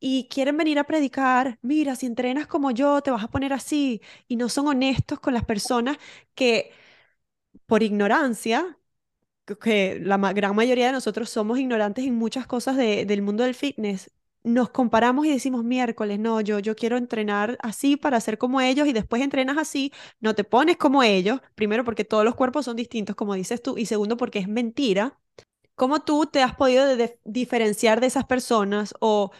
y 0.00 0.28
quieren 0.30 0.56
venir 0.56 0.78
a 0.78 0.84
predicar, 0.84 1.58
mira, 1.62 1.96
si 1.96 2.06
entrenas 2.06 2.46
como 2.46 2.70
yo, 2.70 3.02
te 3.02 3.10
vas 3.10 3.24
a 3.24 3.28
poner 3.28 3.52
así, 3.52 4.02
y 4.28 4.36
no 4.36 4.48
son 4.50 4.68
honestos 4.68 5.20
con 5.20 5.34
las 5.34 5.44
personas 5.44 5.98
que 6.34 6.72
por 7.66 7.82
ignorancia, 7.82 8.78
que 9.60 10.00
la 10.02 10.16
gran 10.32 10.54
mayoría 10.56 10.86
de 10.86 10.92
nosotros 10.92 11.30
somos 11.30 11.58
ignorantes 11.58 12.04
en 12.04 12.14
muchas 12.16 12.46
cosas 12.46 12.76
de- 12.76 13.04
del 13.06 13.22
mundo 13.22 13.44
del 13.44 13.54
fitness, 13.54 14.10
nos 14.42 14.70
comparamos 14.70 15.26
y 15.26 15.30
decimos 15.30 15.64
miércoles, 15.64 16.18
no, 16.20 16.40
yo, 16.40 16.58
yo 16.60 16.76
quiero 16.76 16.96
entrenar 16.96 17.56
así 17.62 17.96
para 17.96 18.20
ser 18.20 18.38
como 18.38 18.60
ellos 18.60 18.86
y 18.86 18.92
después 18.92 19.22
entrenas 19.22 19.58
así, 19.58 19.92
no 20.20 20.34
te 20.34 20.44
pones 20.44 20.76
como 20.76 21.02
ellos, 21.02 21.40
primero 21.56 21.84
porque 21.84 22.04
todos 22.04 22.24
los 22.24 22.34
cuerpos 22.36 22.64
son 22.64 22.76
distintos, 22.76 23.16
como 23.16 23.34
dices 23.34 23.62
tú, 23.62 23.76
y 23.78 23.86
segundo 23.86 24.16
porque 24.16 24.38
es 24.38 24.48
mentira. 24.48 25.18
¿Cómo 25.76 26.00
tú 26.02 26.26
te 26.26 26.42
has 26.42 26.54
podido 26.56 26.86
diferenciar 27.24 28.00
de 28.00 28.08
esas 28.08 28.26
personas 28.26 28.94
o 29.00 29.32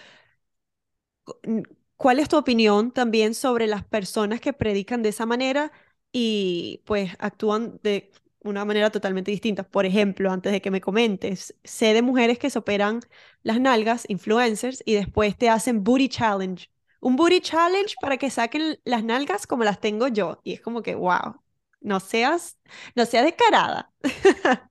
cuál 1.97 2.19
es 2.19 2.29
tu 2.29 2.37
opinión 2.37 2.93
también 2.93 3.35
sobre 3.35 3.67
las 3.67 3.85
personas 3.85 4.41
que 4.41 4.53
predican 4.53 5.03
de 5.03 5.11
esa 5.11 5.27
manera 5.27 5.73
y 6.13 6.83
pues 6.87 7.13
actúan 7.19 7.81
de 7.83 8.11
una 8.51 8.65
manera 8.65 8.91
totalmente 8.91 9.31
distinta. 9.31 9.63
Por 9.65 9.87
ejemplo, 9.87 10.31
antes 10.31 10.53
de 10.53 10.61
que 10.63 10.71
me 10.71 10.81
comentes, 10.81 11.55
sé 11.65 11.95
de 11.95 12.03
mujeres 12.03 12.39
que 12.39 12.51
se 12.51 12.59
operan 12.59 13.01
las 13.43 13.61
nalgas, 13.61 14.05
influencers, 14.09 14.83
y 14.87 14.95
después 14.95 15.37
te 15.37 15.49
hacen 15.51 15.85
booty 15.85 16.09
challenge. 16.09 16.71
Un 17.01 17.17
booty 17.17 17.41
challenge 17.41 17.95
para 18.01 18.17
que 18.17 18.31
saquen 18.31 18.79
las 18.85 19.05
nalgas 19.05 19.47
como 19.47 19.65
las 19.65 19.81
tengo 19.81 20.09
yo. 20.09 20.41
Y 20.45 20.53
es 20.55 20.61
como 20.61 20.83
que, 20.83 20.95
wow, 20.95 21.41
no 21.81 22.01
seas, 22.01 22.59
no 22.95 23.07
seas 23.07 23.25
descarada. 23.25 23.93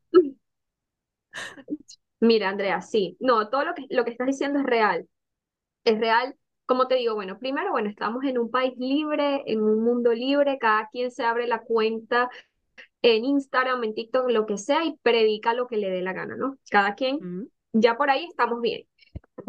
Mira, 2.19 2.49
Andrea, 2.49 2.81
sí, 2.81 3.17
no, 3.19 3.49
todo 3.49 3.65
lo 3.65 3.73
que, 3.75 3.85
lo 3.89 4.03
que 4.03 4.11
estás 4.11 4.27
diciendo 4.27 4.59
es 4.59 4.65
real. 4.65 5.07
Es 5.85 5.99
real 5.99 6.35
como 6.65 6.88
te 6.88 6.95
digo, 6.95 7.15
bueno, 7.15 7.38
primero, 7.39 7.71
bueno, 7.71 7.89
estamos 7.89 8.23
en 8.23 8.38
un 8.39 8.49
país 8.49 8.73
libre, 8.77 9.43
en 9.45 9.61
un 9.61 9.83
mundo 9.83 10.13
libre, 10.13 10.57
cada 10.59 10.88
quien 10.89 11.11
se 11.11 11.23
abre 11.23 11.47
la 11.47 11.59
cuenta 11.61 12.29
en 13.06 13.24
Instagram, 13.24 13.84
en 13.84 13.94
TikTok, 13.94 14.32
lo 14.32 14.48
que 14.48 14.58
sea, 14.58 14.84
y 14.84 14.98
predica 15.04 15.54
lo 15.54 15.68
que 15.68 15.78
le 15.78 15.91
dé 15.91 16.02
la 16.02 16.13
gana, 16.13 16.36
¿no? 16.36 16.58
Cada 16.72 16.96
quien, 16.96 17.52
ya 17.72 17.98
por 17.98 18.10
ahí 18.10 18.26
estamos 18.26 18.62
bien. 18.62 18.88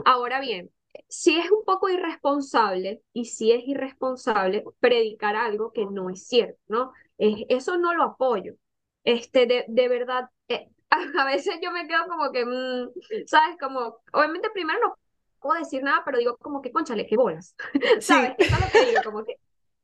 Ahora 0.04 0.40
bien, 0.40 0.70
si 1.08 1.38
es 1.38 1.50
un 1.50 1.64
poco 1.64 1.88
irresponsable, 1.88 3.00
y 3.14 3.24
si 3.24 3.52
es 3.52 3.66
irresponsable 3.66 4.62
predicar 4.78 5.36
algo 5.36 5.72
que 5.72 5.86
no 5.86 6.10
es 6.10 6.26
cierto, 6.26 6.60
¿no? 6.68 6.92
eso 7.16 7.78
no 7.78 7.94
lo 7.94 8.02
apoyo. 8.02 8.56
Este, 9.04 9.46
de, 9.46 9.64
de 9.68 9.88
verdad, 9.88 10.28
eh, 10.48 10.68
a, 10.90 11.24
veces 11.24 11.54
yo 11.62 11.72
me 11.72 11.86
quedo 11.88 12.06
como 12.08 12.30
que, 12.32 12.44
mm, 12.44 13.24
¿sabes? 13.24 13.56
Como, 13.58 14.00
obviamente 14.12 14.50
primero 14.50 14.78
no 14.80 14.98
puedo 15.40 15.58
decir 15.58 15.82
nada, 15.82 16.02
pero 16.04 16.18
digo 16.18 16.36
como 16.36 16.60
que, 16.60 16.72
conchale, 16.72 17.06
qué 17.06 17.16
bolas, 17.16 17.56
¿sabes? 18.00 18.34
Eso 18.36 18.54
es 18.54 18.60
lo 18.60 18.70
que 18.70 18.86
digo, 18.90 19.00
como 19.02 19.24
que, 19.24 19.36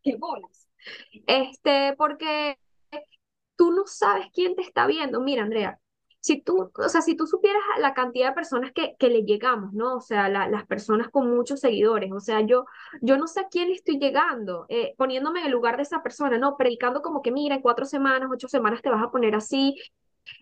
qué 0.03 0.17
bolas. 0.17 0.69
Este, 1.27 1.95
porque 1.97 2.59
tú 3.63 3.71
no 3.71 3.87
sabes 3.87 4.27
quién 4.35 4.57
te 4.57 4.63
está 4.63 4.89
viendo. 4.89 5.21
Mira, 5.21 5.45
Andrea, 5.45 5.79
si 6.19 6.41
tú, 6.43 6.73
o 6.77 6.89
sea, 6.89 7.01
si 7.01 7.15
tú 7.15 7.29
supieras 7.29 7.63
la 7.79 7.95
cantidad 7.95 8.31
de 8.31 8.35
personas 8.35 8.73
que, 8.73 8.97
que 8.99 9.09
le 9.09 9.23
llegamos, 9.23 9.73
¿no? 9.73 9.99
O 9.99 10.01
sea, 10.01 10.29
las 10.29 10.67
personas 10.67 11.09
con 11.11 11.33
muchos 11.33 11.61
seguidores, 11.61 12.11
o 12.11 12.19
sea, 12.19 12.41
yo, 12.41 12.65
yo 13.01 13.17
no 13.17 13.29
sé 13.29 13.39
a 13.41 13.49
quién 13.49 13.71
estoy 13.71 14.01
llegando, 14.01 14.67
eh, 14.69 14.95
poniéndome 14.99 15.41
en 15.41 15.47
el 15.47 15.53
lugar 15.53 15.77
de 15.77 15.85
esa 15.85 16.03
persona, 16.03 16.39
¿no? 16.39 16.57
Predicando 16.57 17.03
como 17.03 17.23
que, 17.23 17.31
mira, 17.31 17.55
en 17.55 17.63
cuatro 17.63 17.85
semanas, 17.85 18.29
ocho 18.33 18.49
semanas 18.49 18.83
te 18.83 18.91
vas 18.91 19.03
a 19.05 19.13
poner 19.13 19.37
así. 19.37 19.77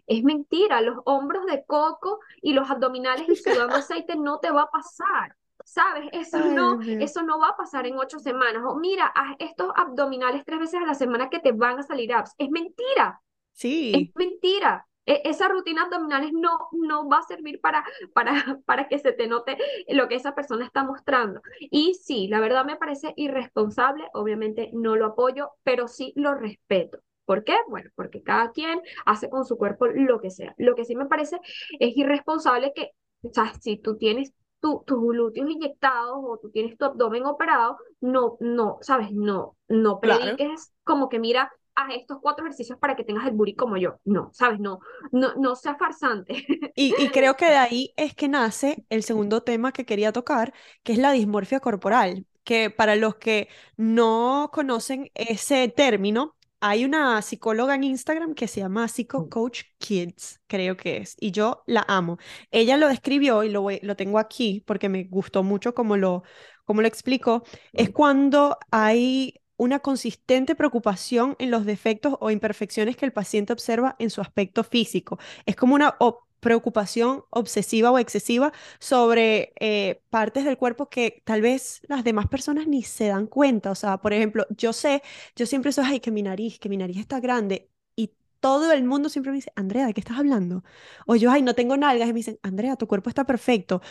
Es 0.06 0.24
mentira, 0.24 0.80
los 0.80 0.96
hombros 1.04 1.44
de 1.44 1.62
coco 1.66 2.20
y 2.40 2.54
los 2.54 2.70
abdominales 2.70 3.28
y 3.28 3.36
sudando 3.36 3.76
aceite 3.76 4.16
no 4.16 4.38
te 4.38 4.50
va 4.50 4.62
a 4.62 4.70
pasar. 4.70 5.36
¿Sabes? 5.64 6.08
Eso 6.12 6.38
no, 6.38 6.80
eso 6.82 7.22
no 7.22 7.38
va 7.38 7.50
a 7.50 7.56
pasar 7.56 7.86
en 7.86 7.98
ocho 7.98 8.18
semanas. 8.18 8.62
O 8.66 8.76
mira, 8.76 9.06
haz 9.06 9.36
estos 9.38 9.70
abdominales 9.76 10.44
tres 10.44 10.60
veces 10.60 10.80
a 10.82 10.86
la 10.86 10.94
semana 10.94 11.30
que 11.30 11.40
te 11.40 11.52
van 11.52 11.78
a 11.78 11.82
salir 11.82 12.12
abs. 12.12 12.34
Es 12.38 12.50
mentira. 12.50 13.20
Sí. 13.52 13.92
Es 13.94 14.14
mentira. 14.14 14.86
E, 15.06 15.22
esa 15.24 15.48
rutina 15.48 15.82
abdominales 15.82 16.32
no, 16.32 16.68
no 16.72 17.08
va 17.08 17.18
a 17.18 17.22
servir 17.22 17.60
para, 17.60 17.84
para, 18.12 18.32
para 18.66 18.88
que 18.88 18.98
se 18.98 19.12
te 19.12 19.26
note 19.26 19.56
lo 19.88 20.08
que 20.08 20.14
esa 20.14 20.34
persona 20.34 20.64
está 20.64 20.84
mostrando. 20.84 21.40
Y 21.58 21.94
sí, 21.94 22.28
la 22.28 22.40
verdad 22.40 22.64
me 22.64 22.76
parece 22.76 23.12
irresponsable, 23.16 24.08
obviamente 24.14 24.70
no 24.72 24.96
lo 24.96 25.06
apoyo, 25.06 25.50
pero 25.62 25.88
sí 25.88 26.12
lo 26.16 26.34
respeto. 26.34 27.00
¿Por 27.24 27.44
qué? 27.44 27.54
Bueno, 27.68 27.90
porque 27.94 28.22
cada 28.22 28.50
quien 28.50 28.80
hace 29.06 29.30
con 29.30 29.44
su 29.44 29.56
cuerpo 29.56 29.86
lo 29.86 30.20
que 30.20 30.30
sea. 30.30 30.54
Lo 30.58 30.74
que 30.74 30.84
sí 30.84 30.96
me 30.96 31.06
parece 31.06 31.38
es 31.78 31.96
irresponsable 31.96 32.72
que, 32.74 32.90
o 33.22 33.32
sea, 33.32 33.52
si 33.60 33.76
tú 33.76 33.96
tienes 33.96 34.32
tus 34.60 34.84
glúteos 34.86 35.48
inyectados 35.48 36.18
o 36.22 36.38
tú 36.38 36.50
tienes 36.50 36.76
tu 36.76 36.84
abdomen 36.84 37.26
operado, 37.26 37.78
no, 38.00 38.36
no, 38.40 38.78
sabes, 38.82 39.10
no, 39.12 39.56
no 39.68 40.00
prediques 40.00 40.72
como 40.84 41.08
que 41.08 41.18
mira, 41.18 41.50
haz 41.74 41.94
estos 41.94 42.18
cuatro 42.20 42.44
ejercicios 42.44 42.78
para 42.78 42.96
que 42.96 43.04
tengas 43.04 43.26
el 43.26 43.32
booty 43.34 43.54
como 43.54 43.76
yo. 43.76 43.98
No, 44.04 44.30
sabes, 44.32 44.60
no, 44.60 44.80
no, 45.12 45.34
no 45.36 45.56
sea 45.56 45.76
farsante. 45.76 46.46
Y, 46.74 46.94
y 47.02 47.10
creo 47.10 47.36
que 47.36 47.46
de 47.46 47.56
ahí 47.56 47.92
es 47.96 48.14
que 48.14 48.28
nace 48.28 48.84
el 48.88 49.02
segundo 49.02 49.42
tema 49.42 49.72
que 49.72 49.84
quería 49.84 50.12
tocar, 50.12 50.54
que 50.82 50.92
es 50.92 50.98
la 50.98 51.12
dismorfia 51.12 51.60
corporal, 51.60 52.26
que 52.44 52.70
para 52.70 52.96
los 52.96 53.16
que 53.16 53.48
no 53.76 54.50
conocen 54.52 55.10
ese 55.14 55.68
término, 55.68 56.36
hay 56.60 56.84
una 56.84 57.20
psicóloga 57.22 57.74
en 57.74 57.84
Instagram 57.84 58.34
que 58.34 58.48
se 58.48 58.60
llama 58.60 58.86
Psycho 58.88 59.20
mm. 59.20 59.28
Coach 59.28 59.62
Kids, 59.78 60.40
creo 60.46 60.76
que 60.76 60.98
es, 60.98 61.16
y 61.18 61.30
yo 61.30 61.62
la 61.66 61.84
amo. 61.88 62.18
Ella 62.50 62.76
lo 62.76 62.88
describió 62.88 63.42
y 63.42 63.50
lo, 63.50 63.66
lo 63.82 63.96
tengo 63.96 64.18
aquí 64.18 64.62
porque 64.66 64.88
me 64.88 65.04
gustó 65.04 65.42
mucho 65.42 65.74
como 65.74 65.96
lo, 65.96 66.22
como 66.64 66.82
lo 66.82 66.88
explicó. 66.88 67.42
Es 67.72 67.90
cuando 67.90 68.58
hay 68.70 69.34
una 69.56 69.80
consistente 69.80 70.54
preocupación 70.54 71.36
en 71.38 71.50
los 71.50 71.66
defectos 71.66 72.16
o 72.20 72.30
imperfecciones 72.30 72.96
que 72.96 73.04
el 73.04 73.12
paciente 73.12 73.52
observa 73.52 73.96
en 73.98 74.10
su 74.10 74.20
aspecto 74.20 74.64
físico. 74.64 75.18
Es 75.44 75.56
como 75.56 75.74
una 75.74 75.96
preocupación 76.40 77.24
obsesiva 77.30 77.90
o 77.90 77.98
excesiva 77.98 78.52
sobre 78.78 79.52
eh, 79.60 80.02
partes 80.10 80.44
del 80.44 80.56
cuerpo 80.58 80.88
que 80.88 81.22
tal 81.24 81.42
vez 81.42 81.82
las 81.88 82.04
demás 82.04 82.26
personas 82.28 82.66
ni 82.66 82.82
se 82.82 83.08
dan 83.08 83.26
cuenta. 83.26 83.70
O 83.70 83.74
sea, 83.74 83.98
por 83.98 84.12
ejemplo, 84.12 84.46
yo 84.50 84.72
sé, 84.72 85.02
yo 85.36 85.46
siempre 85.46 85.72
soy, 85.72 85.84
ay, 85.86 86.00
que 86.00 86.10
mi 86.10 86.22
nariz, 86.22 86.58
que 86.58 86.68
mi 86.68 86.76
nariz 86.76 86.98
está 86.98 87.20
grande. 87.20 87.70
Y 87.96 88.12
todo 88.40 88.72
el 88.72 88.84
mundo 88.84 89.08
siempre 89.08 89.32
me 89.32 89.36
dice, 89.36 89.52
Andrea, 89.56 89.86
¿de 89.86 89.94
qué 89.94 90.00
estás 90.00 90.18
hablando? 90.18 90.64
O 91.06 91.16
yo, 91.16 91.30
ay, 91.30 91.42
no 91.42 91.54
tengo 91.54 91.76
nalgas. 91.76 92.08
Y 92.08 92.12
me 92.12 92.18
dicen, 92.18 92.38
Andrea, 92.42 92.76
tu 92.76 92.86
cuerpo 92.88 93.08
está 93.10 93.24
perfecto. 93.24 93.82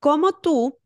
¿Cómo 0.00 0.32
tú 0.32 0.80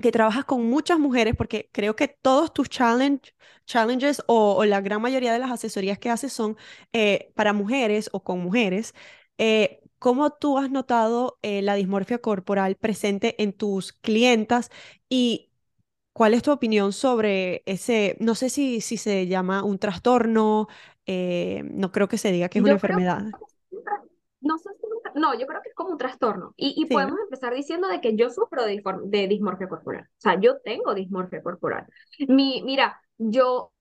que 0.00 0.12
trabajas 0.12 0.44
con 0.44 0.64
muchas 0.66 0.98
mujeres, 0.98 1.34
porque 1.36 1.70
creo 1.72 1.96
que 1.96 2.08
todos 2.08 2.52
tus 2.52 2.68
challenge, 2.68 3.34
challenges 3.66 4.22
o, 4.26 4.64
la 4.64 4.80
gran 4.80 5.00
mayoría 5.02 5.32
de 5.32 5.38
las 5.38 5.50
asesorías 5.50 5.98
que 5.98 6.10
haces 6.10 6.32
son 6.32 6.56
eh, 6.92 7.32
para 7.34 7.52
mujeres 7.52 8.10
o 8.12 8.22
con 8.24 8.40
mujeres. 8.40 8.94
Eh, 9.38 9.80
¿Cómo 10.00 10.30
tú 10.30 10.58
has 10.58 10.70
notado 10.70 11.38
eh, 11.42 11.62
la 11.62 11.74
dismorfia 11.74 12.18
corporal 12.18 12.74
presente 12.74 13.40
en 13.42 13.52
tus 13.52 13.92
clientas 13.92 14.70
y 15.08 15.50
cuál 16.12 16.34
es 16.34 16.42
tu 16.42 16.50
opinión 16.50 16.92
sobre 16.92 17.62
ese, 17.66 18.16
no 18.18 18.34
sé 18.34 18.50
si, 18.50 18.80
si 18.80 18.96
se 18.96 19.28
llama 19.28 19.62
un 19.62 19.78
trastorno, 19.78 20.66
eh, 21.06 21.62
no 21.70 21.92
creo 21.92 22.08
que 22.08 22.18
se 22.18 22.32
diga 22.32 22.48
que 22.48 22.58
es 22.58 22.64
una 22.64 22.72
enfermedad. 22.72 23.22
no 24.40 24.58
sé 24.58 24.70
no, 25.14 25.38
yo 25.38 25.46
creo 25.46 25.60
que 25.62 25.68
es 25.68 25.74
como 25.74 25.90
un 25.90 25.98
trastorno. 25.98 26.54
Y, 26.56 26.74
y 26.76 26.86
podemos 26.86 27.18
empezar 27.20 27.54
diciendo 27.54 27.88
de 27.88 28.00
que 28.00 28.16
yo 28.16 28.30
sufro 28.30 28.64
de, 28.64 28.82
de, 29.04 29.28
dismorfia 29.28 29.68
corporal. 29.68 30.04
O 30.04 30.20
sea, 30.20 30.40
yo 30.40 30.60
tengo 30.60 30.94
dismorfia 30.94 31.42
corporal. 31.42 31.86
Mi, 32.28 32.62
mira, 32.62 33.00
yo 33.18 33.72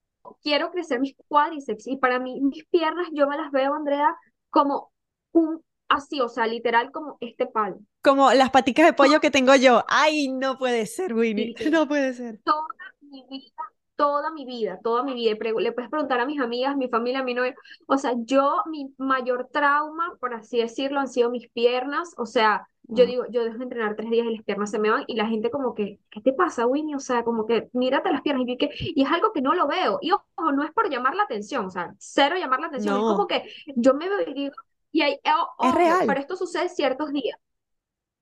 quiero 0.41 0.71
crecer 0.71 0.99
mis 0.99 1.15
cuádriceps 1.27 1.87
y 1.87 1.97
para 1.97 2.19
mí 2.19 2.41
mis 2.41 2.65
piernas 2.65 3.07
yo 3.13 3.27
me 3.27 3.37
las 3.37 3.51
veo, 3.51 3.73
Andrea, 3.73 4.15
como 4.49 4.91
un 5.31 5.63
así, 5.89 6.21
o 6.21 6.29
sea, 6.29 6.47
literal 6.47 6.91
como 6.91 7.17
este 7.19 7.45
palo. 7.45 7.79
Como 8.01 8.31
las 8.31 8.51
paticas 8.51 8.85
de 8.85 8.93
pollo 8.93 9.19
que 9.19 9.31
tengo 9.31 9.55
yo. 9.55 9.83
Ay, 9.87 10.29
no 10.29 10.57
puede 10.57 10.85
ser, 10.85 11.13
Winnie. 11.13 11.55
No 11.71 11.87
puede 11.87 12.13
ser. 12.13 12.39
Toda 12.43 12.67
mi 13.01 13.25
vida, 13.29 13.53
toda 13.95 14.31
mi 14.31 14.45
vida, 14.45 14.79
toda 14.81 15.03
mi 15.03 15.13
vida. 15.13 15.37
Le 15.59 15.71
puedes 15.71 15.89
preguntar 15.89 16.19
a 16.19 16.25
mis 16.25 16.39
amigas, 16.39 16.77
mi 16.77 16.87
familia, 16.87 17.19
a 17.19 17.23
mi 17.23 17.33
novio. 17.33 17.53
O 17.87 17.97
sea, 17.97 18.13
yo, 18.17 18.61
mi 18.67 18.93
mayor 18.97 19.49
trauma, 19.51 20.15
por 20.19 20.33
así 20.33 20.59
decirlo, 20.59 20.99
han 20.99 21.09
sido 21.09 21.29
mis 21.29 21.49
piernas. 21.49 22.13
O 22.17 22.25
sea, 22.25 22.67
yo 22.91 23.05
digo, 23.05 23.25
yo 23.29 23.43
dejo 23.43 23.57
de 23.57 23.63
entrenar 23.63 23.95
tres 23.95 24.09
días 24.09 24.25
y 24.25 24.35
las 24.35 24.43
piernas 24.43 24.71
se 24.71 24.79
me 24.79 24.89
van 24.89 25.03
y 25.05 25.15
la 25.15 25.27
gente 25.27 25.51
como 25.51 25.75
que, 25.75 25.99
¿qué 26.09 26.21
te 26.21 26.33
pasa, 26.33 26.65
Winnie? 26.65 26.95
O 26.95 26.99
sea, 26.99 27.23
como 27.23 27.45
que 27.45 27.69
mírate 27.73 28.11
las 28.11 28.21
piernas 28.21 28.47
y, 28.47 28.57
que, 28.57 28.69
y 28.79 29.03
es 29.03 29.11
algo 29.11 29.31
que 29.31 29.41
no 29.41 29.53
lo 29.53 29.67
veo. 29.67 29.99
Y 30.01 30.11
ojo, 30.11 30.51
no 30.51 30.63
es 30.63 30.71
por 30.71 30.89
llamar 30.89 31.13
la 31.13 31.23
atención, 31.23 31.65
o 31.65 31.69
sea, 31.69 31.93
cero 31.99 32.35
llamar 32.39 32.61
la 32.61 32.67
atención. 32.67 32.95
Es 32.95 33.01
como 33.01 33.27
que 33.27 33.43
yo 33.75 33.93
me 33.93 34.09
veo 34.09 34.21
y 34.27 34.33
digo, 34.33 34.55
y 34.91 35.01
hay, 35.01 35.19
oh, 35.25 35.67
es 35.67 35.75
real. 35.75 36.03
Pero 36.07 36.19
esto 36.19 36.35
sucede 36.35 36.69
ciertos 36.69 37.11
días. 37.11 37.37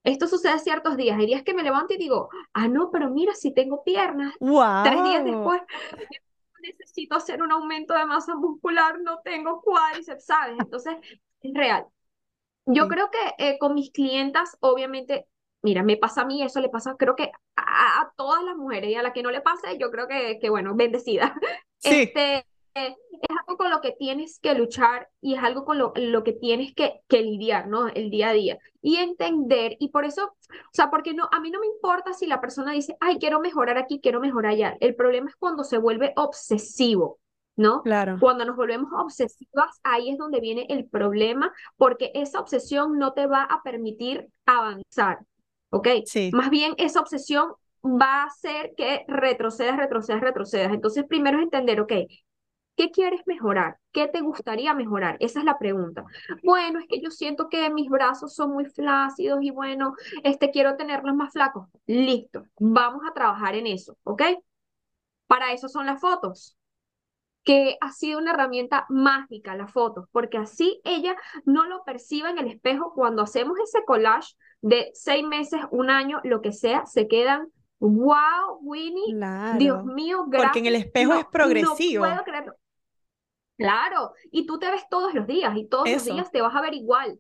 Esto 0.04 0.28
sucede 0.28 0.60
ciertos 0.60 0.96
días. 0.96 1.18
Hay 1.20 1.26
días 1.26 1.44
que 1.44 1.54
me 1.54 1.64
levanto 1.64 1.94
y 1.94 1.98
digo, 1.98 2.30
ah, 2.54 2.68
no, 2.68 2.92
pero 2.92 3.10
mira, 3.10 3.34
si 3.34 3.54
tengo 3.54 3.84
piernas. 3.84 4.34
Tres 4.84 5.04
días 5.04 5.26
después 5.26 5.62
necesito 6.62 7.16
hacer 7.16 7.42
un 7.42 7.52
aumento 7.52 7.94
de 7.94 8.06
masa 8.06 8.36
muscular, 8.36 9.00
no 9.02 9.20
tengo 9.20 9.62
cuádriceps, 9.62 10.26
¿sabes? 10.26 10.58
Entonces, 10.60 10.96
es 11.42 11.54
real. 11.54 11.86
Yo 12.66 12.88
creo 12.88 13.10
que 13.10 13.34
eh, 13.38 13.58
con 13.60 13.74
mis 13.74 13.92
clientas, 13.92 14.58
obviamente, 14.60 15.28
mira, 15.62 15.84
me 15.84 15.98
pasa 15.98 16.22
a 16.22 16.26
mí, 16.26 16.44
eso 16.44 16.60
le 16.60 16.70
pasa, 16.70 16.96
creo 16.98 17.16
que 17.16 17.32
a, 17.56 18.12
todas 18.18 18.44
las 18.44 18.58
mujeres, 18.58 18.90
y 18.92 18.96
a 18.96 19.02
la 19.02 19.14
que 19.14 19.24
no 19.24 19.32
le 19.32 19.42
pase, 19.42 19.78
yo 19.78 19.90
creo 19.92 20.08
que, 20.08 20.40
que 20.40 20.50
bueno, 20.50 20.76
bendecida. 20.76 21.36
Sí. 21.80 22.04
Este, 22.04 22.46
es 22.86 23.38
algo 23.40 23.58
con 23.58 23.72
lo 23.72 23.82
que 23.82 23.94
tienes 23.94 24.40
que 24.40 24.54
luchar 24.54 25.10
y 25.22 25.36
es 25.36 25.44
algo 25.44 25.66
con 25.66 25.78
lo, 25.78 25.94
lo 25.96 26.24
que 26.24 26.34
tienes 26.34 26.74
que, 26.76 27.02
que 27.08 27.22
lidiar, 27.22 27.68
¿no? 27.68 27.88
El 27.88 28.10
día 28.10 28.30
a 28.30 28.34
día. 28.34 28.60
Y 28.82 28.98
entender, 28.98 29.76
y 29.80 29.90
por 29.90 30.06
eso, 30.06 30.26
o 30.26 30.74
sea, 30.74 30.90
porque 30.90 31.14
no, 31.14 31.28
a 31.32 31.40
mí 31.40 31.52
no 31.52 31.60
me 31.60 31.68
importa 31.68 32.14
si 32.14 32.28
la 32.28 32.42
persona 32.42 32.72
dice, 32.72 32.96
ay, 33.00 33.18
quiero 33.20 33.40
mejorar 33.40 33.78
aquí, 33.78 34.00
quiero 34.02 34.20
mejorar 34.20 34.54
allá. 34.54 34.78
El 34.80 34.96
problema 34.96 35.30
es 35.30 35.36
cuando 35.36 35.64
se 35.64 35.78
vuelve 35.78 36.14
obsesivo. 36.16 37.20
¿no? 37.58 37.82
Claro. 37.82 38.18
Cuando 38.20 38.46
nos 38.46 38.56
volvemos 38.56 38.92
obsesivas, 38.94 39.80
ahí 39.84 40.12
es 40.12 40.18
donde 40.20 40.40
viene 40.40 40.68
el 40.70 40.86
problema, 40.86 41.52
porque 41.76 42.12
esa 42.14 42.40
obsesión 42.40 43.00
no 43.00 43.14
te 43.14 43.26
va 43.26 43.44
a 43.44 43.64
permitir 43.64 44.28
avanzar, 44.46 45.20
¿ok? 45.72 45.88
Sí. 46.06 46.30
Más 46.34 46.52
bien 46.52 46.76
esa 46.78 47.00
obsesión 47.00 47.54
va 47.84 48.22
a 48.22 48.26
hacer 48.26 48.74
que 48.76 49.06
retrocedas, 49.08 49.78
retrocedas, 49.78 50.22
retrocedas. 50.22 50.72
Entonces, 50.72 51.06
primero 51.08 51.38
es 51.38 51.44
entender, 51.44 51.82
ok, 51.82 51.94
¿qué 52.78 52.92
quieres 52.92 53.22
mejorar? 53.26 53.78
¿Qué 53.92 54.08
te 54.08 54.22
gustaría 54.22 54.74
mejorar? 54.74 55.18
Esa 55.20 55.40
es 55.40 55.46
la 55.46 55.58
pregunta. 55.58 56.06
Bueno, 56.44 56.80
es 56.80 56.86
que 56.88 57.02
yo 57.02 57.10
siento 57.10 57.50
que 57.50 57.70
mis 57.72 57.90
brazos 57.90 58.36
son 58.36 58.52
muy 58.54 58.66
flácidos 58.66 59.40
y 59.42 59.50
bueno, 59.50 59.96
este 60.24 60.52
quiero 60.52 60.78
tenerlos 60.78 61.16
más 61.16 61.34
flacos. 61.34 61.68
Listo, 61.88 62.46
vamos 62.60 63.02
a 63.10 63.14
trabajar 63.14 63.56
en 63.56 63.68
eso, 63.68 63.98
¿ok? 64.04 64.22
Para 65.26 65.52
eso 65.52 65.68
son 65.68 65.88
las 65.88 66.00
fotos 66.00 66.56
que 67.44 67.78
ha 67.82 67.92
sido 67.92 68.20
una 68.20 68.32
herramienta 68.32 68.86
mágica 68.90 69.56
la 69.56 69.68
foto, 69.68 70.08
porque 70.12 70.38
así 70.38 70.82
ella 70.84 71.16
no 71.46 71.66
lo 71.66 71.84
percibe 71.86 72.30
en 72.30 72.38
el 72.38 72.48
espejo 72.48 72.94
cuando 72.94 73.24
hacemos 73.24 73.58
ese 73.60 73.86
collage 73.86 74.36
de 74.62 74.92
seis 74.94 75.26
meses, 75.26 75.62
un 75.72 75.90
año, 75.90 76.20
lo 76.26 76.42
que 76.42 76.52
sea, 76.52 76.86
se 76.86 77.08
quedan, 77.08 77.48
wow, 77.80 78.60
Winnie, 78.62 79.16
Dios 79.58 79.86
mío, 79.86 80.26
gracias. 80.28 80.50
Porque 80.50 80.60
en 80.60 80.66
el 80.66 80.76
espejo 80.76 81.14
es 81.14 81.26
progresivo. 81.26 82.06
No 82.06 82.12
puedo 82.12 82.24
creerlo. 82.26 82.54
Claro, 83.58 84.14
y 84.32 84.46
tú 84.46 84.60
te 84.60 84.70
ves 84.70 84.84
todos 84.90 85.14
los 85.14 85.28
días 85.28 85.56
y 85.58 85.66
todos 85.66 85.90
los 85.90 86.06
días 86.06 86.32
te 86.32 86.42
vas 86.42 86.56
a 86.56 86.62
ver 86.62 86.74
igual 86.74 87.20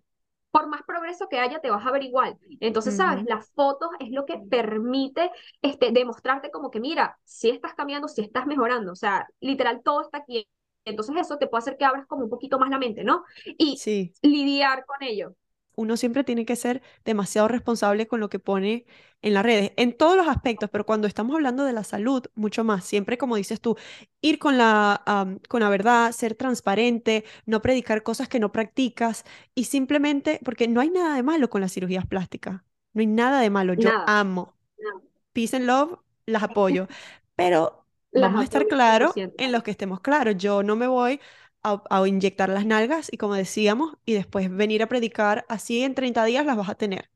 por 0.52 0.68
más 0.68 0.82
progreso 0.84 1.28
que 1.30 1.40
haya, 1.40 1.60
te 1.60 1.70
vas 1.70 1.86
a 1.86 1.92
ver 1.92 2.04
igual. 2.04 2.38
Entonces, 2.60 2.96
¿sabes? 2.96 3.26
Las 3.26 3.52
fotos 3.52 3.90
es 4.00 4.10
lo 4.10 4.26
que 4.26 4.40
permite 4.40 5.30
este, 5.62 5.92
demostrarte 5.92 6.50
como 6.50 6.72
que, 6.72 6.80
mira, 6.80 7.20
si 7.24 7.50
estás 7.50 7.76
cambiando, 7.76 8.08
si 8.08 8.22
estás 8.22 8.48
mejorando, 8.48 8.92
o 8.92 8.96
sea, 8.96 9.28
literal, 9.40 9.82
todo 9.84 10.02
está 10.02 10.20
aquí. 10.20 10.48
Entonces, 10.86 11.16
eso 11.18 11.38
te 11.38 11.48
puede 11.48 11.60
hacer 11.60 11.78
que 11.78 11.86
abras 11.86 12.08
como 12.08 12.24
un 12.24 12.30
poquito 12.30 12.58
más 12.58 12.70
la 12.70 12.80
mente, 12.80 13.04
¿no? 13.04 13.24
Y 13.46 13.78
lidiar 14.24 14.86
con 14.86 15.04
ello 15.04 15.36
uno 15.78 15.96
siempre 15.96 16.24
tiene 16.24 16.44
que 16.46 16.56
ser 16.56 16.82
demasiado 17.06 17.48
responsable 17.48 18.08
con 18.08 18.20
lo 18.20 18.30
que 18.30 18.40
pone 18.40 18.86
en 19.22 19.34
las 19.36 19.44
redes, 19.44 19.74
en 19.78 19.96
todos 19.96 20.18
los 20.18 20.28
aspectos, 20.28 20.70
pero 20.72 20.88
cuando 20.88 21.08
estamos 21.08 21.36
hablando 21.36 21.66
de 21.66 21.74
la 21.74 21.84
salud, 21.84 22.24
mucho 22.34 22.64
más. 22.64 22.84
Siempre, 22.84 23.18
como 23.20 23.36
dices 23.36 23.62
tú, 23.62 23.78
ir 24.20 24.40
con 24.40 24.58
la, 24.58 25.38
con 25.48 25.62
la 25.62 25.70
verdad, 25.70 26.12
ser 26.14 26.34
transparente, 26.34 27.26
no 27.46 27.62
predicar 27.62 28.02
cosas 28.02 28.28
que 28.28 28.40
no 28.40 28.52
practicas 28.52 29.24
y 29.54 29.66
simplemente, 29.66 30.40
porque 30.44 30.68
no 30.68 30.82
hay 30.82 30.90
nada 30.90 31.16
de 31.16 31.22
malo 31.22 31.50
con 31.50 31.62
las 31.62 31.74
cirugías 31.74 32.08
plásticas, 32.08 32.64
no 32.94 33.02
hay 33.02 33.08
nada 33.08 33.40
de 33.40 33.52
malo, 33.52 33.76
yo 33.76 33.92
amo. 34.08 34.56
Peace 35.32 35.56
and 35.56 35.66
love, 35.66 36.00
las 36.26 36.42
apoyo, 36.44 36.88
pero 37.36 37.86
vamos 38.12 38.42
a 38.42 38.44
estar 38.44 38.66
claros 38.66 39.14
en 39.16 39.52
los 39.52 39.62
que 39.62 39.72
estemos 39.72 40.02
claros. 40.02 40.36
Yo 40.38 40.64
no 40.64 40.76
me 40.76 40.88
voy 40.88 41.20
a, 41.90 42.08
inyectar 42.08 42.50
las 42.50 42.66
nalgas 42.66 43.10
y 43.12 43.18
como 43.18 43.36
decíamos, 43.36 43.98
y 44.06 44.14
después 44.14 44.50
venir 44.56 44.84
a 44.84 44.88
predicar, 44.90 45.46
así 45.50 45.84
en 45.84 45.96
30 45.96 46.26
días 46.26 46.46
las 46.46 46.58
vas 46.58 46.70
a 46.70 46.76
tener. 46.76 47.10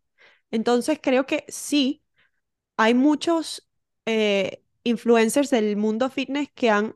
Entonces 0.52 1.00
creo 1.02 1.26
que 1.28 1.46
sí, 1.50 2.04
hay 2.78 2.94
muchos 2.96 3.70
eh, 4.06 4.64
influencers 4.84 5.50
del 5.52 5.78
mundo 5.78 6.10
fitness 6.10 6.50
que 6.56 6.70
han 6.72 6.96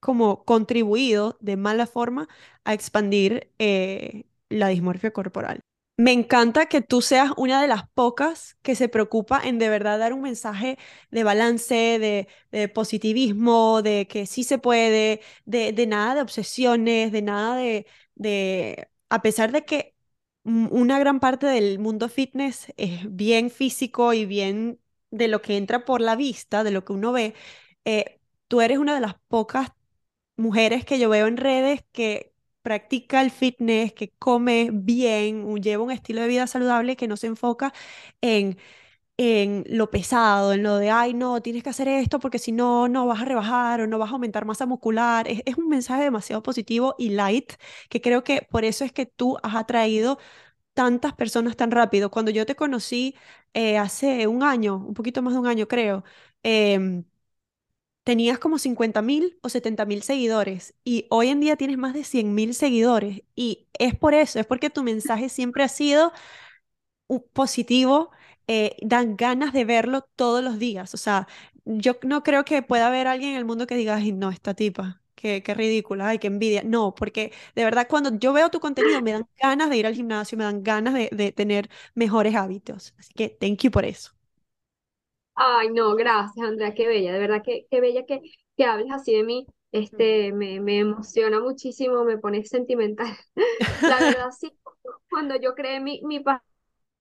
como 0.00 0.44
contribuido 0.44 1.36
de 1.40 1.56
mala 1.56 1.86
forma 1.86 2.28
a 2.64 2.74
expandir 2.74 3.52
eh, 3.58 4.26
la 4.48 4.68
dismorfia 4.68 5.12
corporal. 5.12 5.60
Me 6.00 6.12
encanta 6.12 6.64
que 6.66 6.80
tú 6.80 7.02
seas 7.02 7.30
una 7.36 7.60
de 7.60 7.68
las 7.68 7.86
pocas 7.90 8.56
que 8.62 8.74
se 8.74 8.88
preocupa 8.88 9.38
en 9.44 9.58
de 9.58 9.68
verdad 9.68 9.98
dar 9.98 10.14
un 10.14 10.22
mensaje 10.22 10.78
de 11.10 11.24
balance, 11.24 12.26
de, 12.50 12.68
positivismo, 12.70 13.82
de 13.82 14.06
que 14.08 14.24
sí 14.24 14.42
se 14.44 14.56
puede, 14.58 15.20
de, 15.44 15.86
nada 15.86 16.14
de 16.14 16.22
obsesiones, 16.22 17.12
de 17.12 17.20
nada 17.20 17.56
de, 18.14 18.88
a 19.10 19.20
pesar 19.22 19.52
de 19.52 19.64
que 19.66 19.94
una 20.44 20.98
gran 20.98 21.20
parte 21.20 21.46
del 21.46 21.78
mundo 21.78 22.08
fitness 22.08 22.72
es 22.78 23.00
bien 23.14 23.50
físico 23.50 24.14
y 24.14 24.24
bien 24.24 24.80
de 25.10 25.28
lo 25.28 25.42
que 25.42 25.58
entra 25.58 25.84
por 25.84 26.00
la 26.00 26.16
vista, 26.16 26.64
de 26.64 26.70
lo 26.70 26.82
que 26.84 26.94
uno 26.94 27.12
ve, 27.12 27.34
eh, 27.84 28.20
tú 28.48 28.62
eres 28.62 28.78
una 28.78 28.94
de 28.94 29.00
las 29.02 29.16
pocas 29.28 29.68
mujeres 30.36 30.84
que 30.84 30.98
yo 30.98 31.10
veo 31.10 31.26
en 31.26 31.36
redes 31.36 31.82
que 31.92 32.29
practica 32.62 33.22
el 33.22 33.30
fitness, 33.30 33.92
que 33.92 34.12
come 34.18 34.70
bien, 34.72 35.56
lleva 35.62 35.82
un 35.84 35.90
estilo 35.90 36.22
de 36.22 36.28
vida 36.28 36.46
saludable 36.46 36.96
que 36.96 37.08
no 37.08 37.16
se 37.16 37.26
enfoca 37.28 37.72
en, 38.20 38.58
en 39.16 39.64
lo 39.68 39.90
pesado, 39.90 40.52
en 40.54 40.62
lo 40.62 40.76
de, 40.78 40.90
ay, 40.90 41.14
no, 41.14 41.42
tienes 41.42 41.62
que 41.62 41.70
hacer 41.70 41.88
esto 41.88 42.18
porque 42.20 42.38
si 42.38 42.52
no, 42.52 42.88
no 42.88 43.06
vas 43.06 43.20
a 43.22 43.24
rebajar 43.26 43.80
o 43.82 43.86
no 43.86 43.98
vas 43.98 44.10
a 44.10 44.14
aumentar 44.14 44.46
masa 44.46 44.66
muscular. 44.66 45.28
Es, 45.28 45.42
es 45.44 45.56
un 45.58 45.68
mensaje 45.68 46.04
demasiado 46.04 46.42
positivo 46.42 46.94
y 46.98 47.10
light, 47.10 47.52
que 47.90 48.00
creo 48.00 48.24
que 48.24 48.46
por 48.50 48.64
eso 48.64 48.84
es 48.84 48.92
que 48.92 49.06
tú 49.06 49.36
has 49.42 49.54
atraído 49.56 50.18
tantas 50.74 51.14
personas 51.14 51.56
tan 51.56 51.70
rápido. 51.70 52.10
Cuando 52.10 52.30
yo 52.30 52.46
te 52.46 52.56
conocí 52.56 53.14
eh, 53.54 53.78
hace 53.78 54.26
un 54.26 54.42
año, 54.42 54.76
un 54.76 54.94
poquito 54.94 55.22
más 55.22 55.34
de 55.34 55.40
un 55.40 55.46
año 55.46 55.68
creo, 55.68 56.04
eh, 56.42 57.02
tenías 58.10 58.40
como 58.40 58.58
50 58.58 59.02
mil 59.02 59.38
o 59.40 59.48
70 59.48 59.86
mil 59.86 60.02
seguidores 60.02 60.74
y 60.82 61.06
hoy 61.10 61.28
en 61.28 61.38
día 61.38 61.54
tienes 61.54 61.78
más 61.78 61.94
de 61.94 62.02
100 62.02 62.34
mil 62.34 62.54
seguidores 62.54 63.22
y 63.36 63.68
es 63.78 63.94
por 63.94 64.14
eso, 64.14 64.40
es 64.40 64.46
porque 64.46 64.68
tu 64.68 64.82
mensaje 64.82 65.28
siempre 65.28 65.62
ha 65.62 65.68
sido 65.68 66.12
positivo, 67.32 68.10
eh, 68.46 68.76
dan 68.82 69.16
ganas 69.16 69.52
de 69.52 69.64
verlo 69.64 70.02
todos 70.16 70.42
los 70.42 70.58
días. 70.58 70.94
O 70.94 70.96
sea, 70.96 71.28
yo 71.64 71.96
no 72.02 72.22
creo 72.22 72.44
que 72.44 72.62
pueda 72.62 72.88
haber 72.88 73.06
alguien 73.06 73.32
en 73.32 73.36
el 73.38 73.44
mundo 73.44 73.66
que 73.66 73.76
diga, 73.76 73.96
ay, 73.96 74.12
no, 74.12 74.30
esta 74.30 74.54
tipa, 74.54 75.02
qué, 75.14 75.42
qué 75.42 75.54
ridícula, 75.54 76.08
ay, 76.08 76.18
qué 76.18 76.28
envidia. 76.28 76.62
No, 76.64 76.94
porque 76.94 77.32
de 77.54 77.64
verdad 77.64 77.86
cuando 77.88 78.16
yo 78.18 78.32
veo 78.32 78.50
tu 78.50 78.60
contenido 78.60 79.00
me 79.02 79.12
dan 79.12 79.26
ganas 79.40 79.70
de 79.70 79.76
ir 79.78 79.86
al 79.86 79.94
gimnasio, 79.94 80.38
me 80.38 80.44
dan 80.44 80.62
ganas 80.62 80.94
de 80.94 81.32
tener 81.32 81.68
mejores 81.94 82.34
hábitos. 82.34 82.94
Así 82.98 83.12
que 83.14 83.28
thank 83.28 83.58
you 83.62 83.70
por 83.70 83.84
eso. 83.84 84.12
Ay, 85.42 85.70
no, 85.70 85.94
gracias, 85.96 86.46
Andrea, 86.46 86.74
qué 86.74 86.86
bella, 86.86 87.12
de 87.14 87.18
verdad 87.18 87.42
que 87.42 87.66
qué 87.70 87.80
bella 87.80 88.04
que, 88.04 88.20
que 88.56 88.64
hables 88.64 88.90
así 88.92 89.14
de 89.14 89.22
mí. 89.24 89.46
Este, 89.72 90.32
me, 90.32 90.60
me 90.60 90.80
emociona 90.80 91.40
muchísimo, 91.40 92.04
me 92.04 92.18
pone 92.18 92.44
sentimental. 92.44 93.08
La 93.86 94.00
verdad, 94.00 94.30
sí, 94.38 94.52
cuando 95.08 95.36
yo 95.40 95.54
creé 95.54 95.80
mi, 95.80 96.02
mi 96.04 96.20
página 96.20 96.44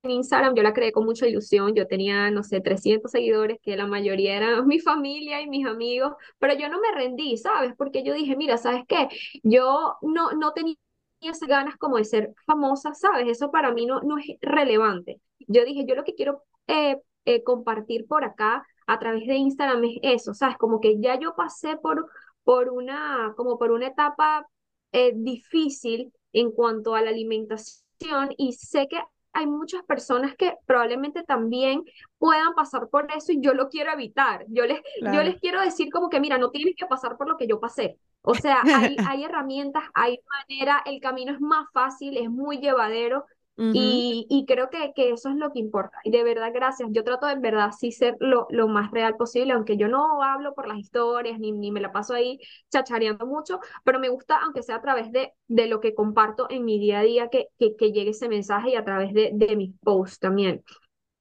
en 0.04 0.12
Instagram, 0.12 0.56
yo 0.56 0.64
la 0.64 0.74
creé 0.74 0.92
con 0.94 1.06
mucha 1.06 1.28
ilusión. 1.28 1.76
Yo 1.76 1.88
tenía, 1.88 2.32
no 2.32 2.44
sé, 2.44 2.62
300 2.62 3.12
seguidores, 3.12 3.58
que 3.62 3.78
la 3.78 3.88
mayoría 3.88 4.38
eran 4.38 4.68
mi 4.68 4.80
familia 4.80 5.42
y 5.42 5.50
mis 5.50 5.66
amigos, 5.68 6.14
pero 6.40 6.54
yo 6.56 6.70
no 6.70 6.80
me 6.82 6.92
rendí, 6.94 7.38
¿sabes? 7.38 7.74
Porque 7.78 8.04
yo 8.04 8.14
dije, 8.14 8.36
mira, 8.38 8.58
¿sabes 8.58 8.84
qué? 8.88 9.10
Yo 9.44 9.96
no, 10.02 10.32
no 10.34 10.54
tenía 10.54 10.76
esas 11.22 11.50
ganas 11.50 11.78
como 11.78 11.98
de 11.98 12.06
ser 12.06 12.34
famosa, 12.46 12.94
¿sabes? 12.94 13.28
Eso 13.28 13.52
para 13.52 13.74
mí 13.74 13.86
no, 13.86 14.02
no 14.02 14.18
es 14.18 14.28
relevante. 14.42 15.22
Yo 15.48 15.66
dije, 15.66 15.86
yo 15.88 15.96
lo 15.96 16.04
que 16.06 16.16
quiero 16.16 16.44
eh, 16.68 16.98
eh, 17.30 17.44
compartir 17.44 18.08
por 18.08 18.24
acá 18.24 18.66
a 18.88 18.98
través 18.98 19.28
de 19.28 19.36
Instagram 19.36 19.84
es 19.84 20.00
eso, 20.02 20.34
¿sabes? 20.34 20.58
Como 20.58 20.82
que 20.82 21.00
ya 21.00 21.20
yo 21.20 21.36
pasé 21.36 21.78
por, 21.78 22.10
por 22.44 22.70
una, 22.70 23.34
como 23.38 23.60
por 23.60 23.72
una 23.72 23.86
etapa 23.88 24.48
eh, 24.92 25.14
difícil 25.16 26.12
en 26.34 26.52
cuanto 26.52 26.96
a 26.96 27.02
la 27.02 27.12
alimentación 27.12 28.34
y 28.36 28.54
sé 28.54 28.88
que 28.88 29.00
hay 29.34 29.46
muchas 29.46 29.84
personas 29.84 30.36
que 30.36 30.56
probablemente 30.66 31.22
también 31.22 31.84
puedan 32.18 32.56
pasar 32.56 32.90
por 32.90 33.08
eso 33.16 33.32
y 33.32 33.42
yo 33.42 33.54
lo 33.54 33.70
quiero 33.70 33.92
evitar. 33.92 34.46
Yo 34.50 34.66
les, 34.66 34.80
yo 35.00 35.22
les 35.22 35.40
quiero 35.40 35.62
decir 35.62 35.92
como 35.92 36.10
que, 36.10 36.20
mira, 36.20 36.40
no 36.40 36.50
tienes 36.50 36.74
que 36.76 36.88
pasar 36.88 37.16
por 37.16 37.30
lo 37.30 37.38
que 37.38 37.46
yo 37.46 37.60
pasé. 37.60 38.00
O 38.24 38.34
sea, 38.34 38.64
hay, 38.66 38.96
hay 39.08 39.24
herramientas, 39.24 39.84
hay 39.94 40.20
manera, 40.50 40.82
el 40.88 41.00
camino 41.00 41.32
es 41.32 41.40
más 41.40 41.68
fácil, 41.74 42.18
es 42.18 42.30
muy 42.32 42.58
llevadero 42.58 43.26
y, 43.74 44.26
y, 44.30 44.46
creo 44.46 44.70
que, 44.70 44.94
que, 44.96 45.12
eso 45.12 45.30
es 45.30 45.36
lo 45.36 45.52
que 45.52 45.60
importa. 45.60 45.98
Y 46.04 46.12
de 46.12 46.24
verdad, 46.24 46.52
gracias. 46.54 46.90
Yo 46.92 47.04
trato 47.04 47.28
de 47.28 47.36
verdad 47.36 47.72
sí 47.78 47.92
ser 47.92 48.16
lo, 48.20 48.48
lo 48.50 48.68
más 48.68 48.92
real 48.92 49.16
posible, 49.18 49.54
aunque 49.54 49.78
yo 49.78 49.88
no 49.88 50.24
hablo 50.24 50.54
por 50.54 50.68
las 50.68 50.78
historias 50.78 51.40
ni, 51.40 51.52
ni 51.52 51.72
me 51.72 51.82
la 51.82 51.92
paso 51.92 52.14
ahí 52.14 52.40
chachareando 52.72 53.26
mucho, 53.26 53.60
pero 53.84 54.00
me 54.00 54.10
gusta, 54.10 54.40
aunque 54.44 54.64
sea 54.64 54.78
a 54.78 54.82
través 54.82 55.12
de, 55.12 55.34
de 55.48 55.68
lo 55.68 55.80
que 55.82 55.94
comparto 55.94 56.48
en 56.50 56.66
mi 56.66 56.80
día 56.80 57.00
a 57.00 57.04
día, 57.04 57.30
que, 57.30 57.48
que, 57.60 57.76
que 57.76 57.92
llegue 57.92 58.12
ese 58.12 58.30
mensaje 58.30 58.72
y 58.72 58.76
a 58.76 58.86
través 58.86 59.14
de, 59.14 59.32
de 59.34 59.56
mis 59.56 59.74
posts 59.82 60.20
también. 60.20 60.64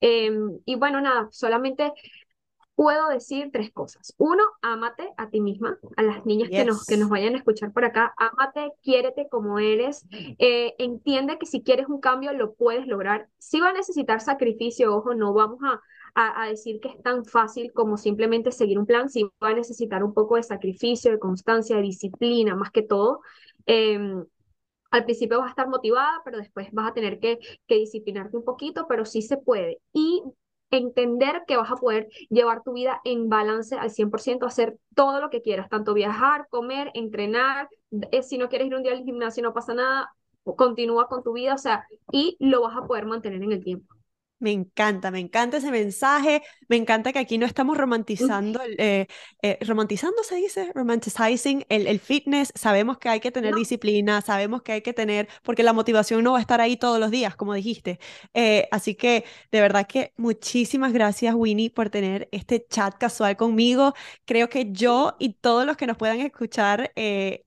Em, 0.01 0.59
y 0.65 0.77
bueno, 0.77 1.01
nada, 1.01 1.29
solamente 1.33 1.93
puedo 2.79 3.09
decir 3.09 3.51
tres 3.53 3.73
cosas. 3.73 4.15
Uno, 4.19 4.45
ámate 4.63 5.13
a 5.17 5.29
ti 5.31 5.41
misma, 5.41 5.81
a 5.97 6.03
las 6.05 6.25
niñas 6.25 6.49
que, 6.49 6.65
nos, 6.65 6.87
que 6.87 6.97
nos 6.97 7.09
vayan 7.09 7.35
a 7.35 7.39
escuchar 7.39 7.73
por 7.73 7.85
acá, 7.85 8.15
ámate, 8.17 8.71
quiérete 8.85 9.27
como 9.29 9.59
eres, 9.59 10.07
eh, 10.39 10.77
entiende 10.79 11.39
que 11.41 11.47
si 11.47 11.65
quieres 11.65 11.89
un 11.89 11.99
cambio 11.99 12.33
lo 12.35 12.55
puedes 12.55 12.87
lograr. 12.87 13.27
Si 13.39 13.59
va 13.59 13.71
a 13.71 13.73
necesitar 13.73 14.21
sacrificio, 14.21 14.95
ojo, 14.95 15.13
no 15.15 15.33
vamos 15.33 15.59
a, 15.65 15.83
a, 16.15 16.49
decir 16.51 16.79
que 16.79 16.91
es 16.91 17.03
tan 17.03 17.25
fácil 17.25 17.73
como 17.73 17.97
simplemente 17.97 18.53
seguir 18.53 18.79
un 18.79 18.87
plan, 18.87 19.09
sí 19.09 19.25
va 19.43 19.49
a 19.49 19.55
necesitar 19.55 20.05
un 20.05 20.15
poco 20.15 20.37
de 20.37 20.45
sacrificio, 20.45 21.11
de 21.11 21.19
constancia, 21.19 21.75
de 21.75 21.83
disciplina, 21.83 22.55
más 22.55 22.71
que 22.71 22.83
todo. 22.83 23.23
Em, 23.67 24.25
al 24.93 25.05
principio 25.05 25.41
vas 25.41 25.49
a 25.49 25.51
estar 25.51 25.69
motivada, 25.69 26.23
pero 26.25 26.39
después 26.39 26.69
vas 26.71 26.93
a 26.93 26.95
tener 26.95 27.19
que, 27.19 27.41
que 27.67 27.75
disciplinarte 27.75 28.37
un 28.37 28.45
poquito, 28.45 28.87
pero 28.89 29.05
sí 29.05 29.21
se 29.21 29.37
puede. 29.37 29.81
Y 29.93 30.23
entender 30.71 31.43
que 31.47 31.57
vas 31.57 31.71
a 31.71 31.77
poder 31.77 32.09
llevar 32.29 32.63
tu 32.63 32.73
vida 32.73 33.01
en 33.05 33.29
balance 33.29 33.77
al 33.77 33.91
100%, 33.91 34.47
hacer 34.47 34.77
todo 34.95 35.21
lo 35.21 35.31
que 35.31 35.43
quieras, 35.43 35.69
tanto 35.69 35.95
viajar, 35.95 36.47
comer, 36.51 36.91
entrenar, 36.95 37.69
eh, 38.13 38.23
si 38.23 38.39
no 38.39 38.49
quieres 38.49 38.69
ir 38.69 38.75
un 38.75 38.83
día 38.83 38.93
al 38.93 39.05
gimnasio 39.05 39.43
no 39.43 39.55
pasa 39.55 39.75
nada, 39.75 40.13
continúa 40.57 41.09
con 41.09 41.23
tu 41.23 41.33
vida, 41.33 41.55
o 41.55 41.59
sea, 41.59 41.87
y 42.13 42.37
lo 42.41 42.63
vas 42.63 42.77
a 42.77 42.87
poder 42.87 43.07
mantener 43.07 43.43
en 43.43 43.53
el 43.53 43.65
tiempo. 43.65 43.95
Me 44.41 44.53
encanta, 44.53 45.11
me 45.11 45.19
encanta 45.19 45.57
ese 45.57 45.71
mensaje, 45.71 46.43
me 46.69 46.77
encanta 46.77 47.13
que 47.13 47.19
aquí 47.19 47.39
no 47.39 47.47
estamos 47.47 47.77
romantizando, 47.77 48.61
eh, 48.79 49.07
eh, 49.43 49.59
romantizando 49.67 50.23
se 50.23 50.37
dice, 50.37 50.71
romanticizing 50.75 51.65
el, 51.69 51.87
el, 51.87 51.99
fitness, 51.99 52.53
sabemos 52.55 52.99
que 52.99 53.09
hay 53.09 53.21
que 53.21 53.31
tener 53.31 53.55
disciplina, 53.55 54.21
sabemos 54.21 54.63
que 54.63 54.73
hay 54.73 54.83
que 54.83 54.93
tener, 54.93 55.29
porque 55.43 55.63
la 55.63 55.73
motivación 55.73 56.23
no 56.23 56.33
va 56.33 56.39
a 56.39 56.41
estar 56.41 56.61
ahí 56.61 56.77
todos 56.77 57.01
los 57.01 57.11
días, 57.11 57.37
como 57.37 57.55
dijiste. 57.55 57.99
Eh, 58.35 58.69
así 58.71 58.95
que 58.95 59.25
de 59.51 59.61
verdad 59.61 59.87
que 59.87 60.13
muchísimas 60.17 60.93
gracias 60.93 61.35
Winnie 61.35 61.71
por 61.71 61.91
tener 61.91 62.29
este 62.33 62.67
chat 62.69 62.97
casual 62.99 63.37
conmigo. 63.37 63.95
Creo 64.25 64.49
que 64.49 64.71
yo 64.71 65.17
y 65.19 65.35
todos 65.35 65.67
los 65.67 65.77
que 65.77 65.87
nos 65.87 65.97
puedan 65.97 66.21
escuchar 66.21 66.93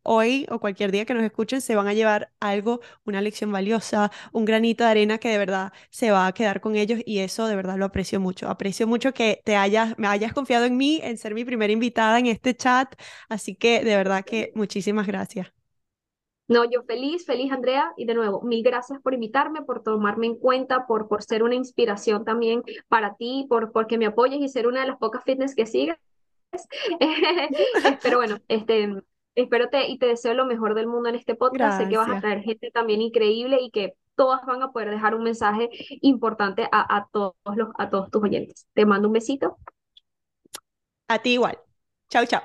hoy 0.03 0.45
o 0.49 0.60
cualquier 0.60 0.91
día 0.91 1.05
que 1.05 1.13
nos 1.13 1.23
escuchen 1.23 1.62
se 1.62 1.75
van 1.75 1.88
a 1.88 1.93
llevar 1.93 2.31
algo, 2.39 2.81
una 3.05 3.21
lección 3.21 3.51
valiosa, 3.51 4.12
un 4.31 4.45
granito 4.45 4.84
de 4.84 4.89
arena 4.89 5.17
que 5.17 5.29
de 5.29 5.38
verdad 5.38 5.73
se 5.89 6.12
va 6.12 6.27
a 6.27 6.34
quedar 6.34 6.62
con 6.62 6.75
ellos 6.75 6.99
y 7.05 7.19
eso 7.19 7.47
de 7.47 7.55
verdad 7.55 7.77
lo 7.77 7.86
aprecio 7.86 8.19
mucho. 8.19 8.49
Aprecio 8.49 8.88
mucho 8.88 9.11
que 9.13 9.41
te 9.43 9.56
hayas, 9.56 9.97
me 9.97 10.08
hayas 10.08 10.34
confiado 10.34 10.65
en 10.65 10.78
mí, 10.78 11.00
en 11.04 11.17
ser 11.17 11.34
mi 11.34 11.45
primera 11.45 11.71
invitada 11.74 12.19
en 12.19 12.28
este 12.28 12.56
chat, 12.56 12.93
así 13.30 13.56
que 13.56 13.84
de 13.84 13.95
verdad 13.95 14.24
que 14.26 14.52
muchísimas 14.56 15.08
gracias. 15.08 15.52
No, 16.47 16.69
yo 16.69 16.84
feliz, 16.84 17.26
feliz 17.26 17.50
Andrea, 17.52 17.93
y 17.95 18.06
de 18.06 18.13
nuevo, 18.13 18.41
mil 18.41 18.62
gracias 18.62 19.00
por 19.02 19.13
invitarme, 19.13 19.62
por 19.62 19.84
tomarme 19.84 20.28
en 20.28 20.36
cuenta, 20.36 20.86
por, 20.86 21.08
por 21.08 21.24
ser 21.24 21.43
una 21.43 21.56
inspiración 21.56 22.26
también 22.26 22.62
para 22.89 23.15
ti, 23.15 23.45
por 23.47 23.71
porque 23.71 23.97
me 23.97 24.08
apoyes 24.08 24.41
y 24.41 24.50
ser 24.50 24.67
una 24.67 24.82
de 24.82 24.88
las 24.88 24.97
pocas 24.97 25.24
fitness 25.24 25.56
que 25.56 25.65
sigues. 25.65 25.95
Pero 28.04 28.17
bueno, 28.17 28.38
este, 28.50 28.89
espero 29.36 29.69
te, 29.69 29.88
y 29.88 29.97
te 29.97 30.08
deseo 30.08 30.34
lo 30.34 30.45
mejor 30.45 30.76
del 30.76 30.88
mundo 30.88 31.08
en 31.08 31.15
este 31.15 31.36
podcast. 31.36 31.82
Sé 31.82 31.89
que 31.89 31.97
vas 31.97 32.10
a 32.10 32.19
traer 32.19 32.41
gente 32.41 32.69
también 32.71 33.02
increíble 33.02 33.60
y 33.62 33.71
que 33.71 33.93
todas 34.15 34.45
van 34.45 34.62
a 34.63 34.71
poder 34.71 34.89
dejar 34.91 35.15
un 35.15 35.24
mensaje 35.24 35.69
importante 36.02 36.67
a, 36.71 36.95
a, 36.97 37.08
todos, 37.12 37.36
los, 37.56 37.69
a 37.78 37.89
todos 37.89 38.10
tus 38.12 38.24
oyentes. 38.24 38.67
Te 38.74 38.86
mando 38.86 39.08
un 39.08 39.13
besito. 39.13 39.58
A 41.08 41.19
ti 41.19 41.34
igual. 41.34 41.58
Chao, 42.10 42.26
chao. 42.26 42.41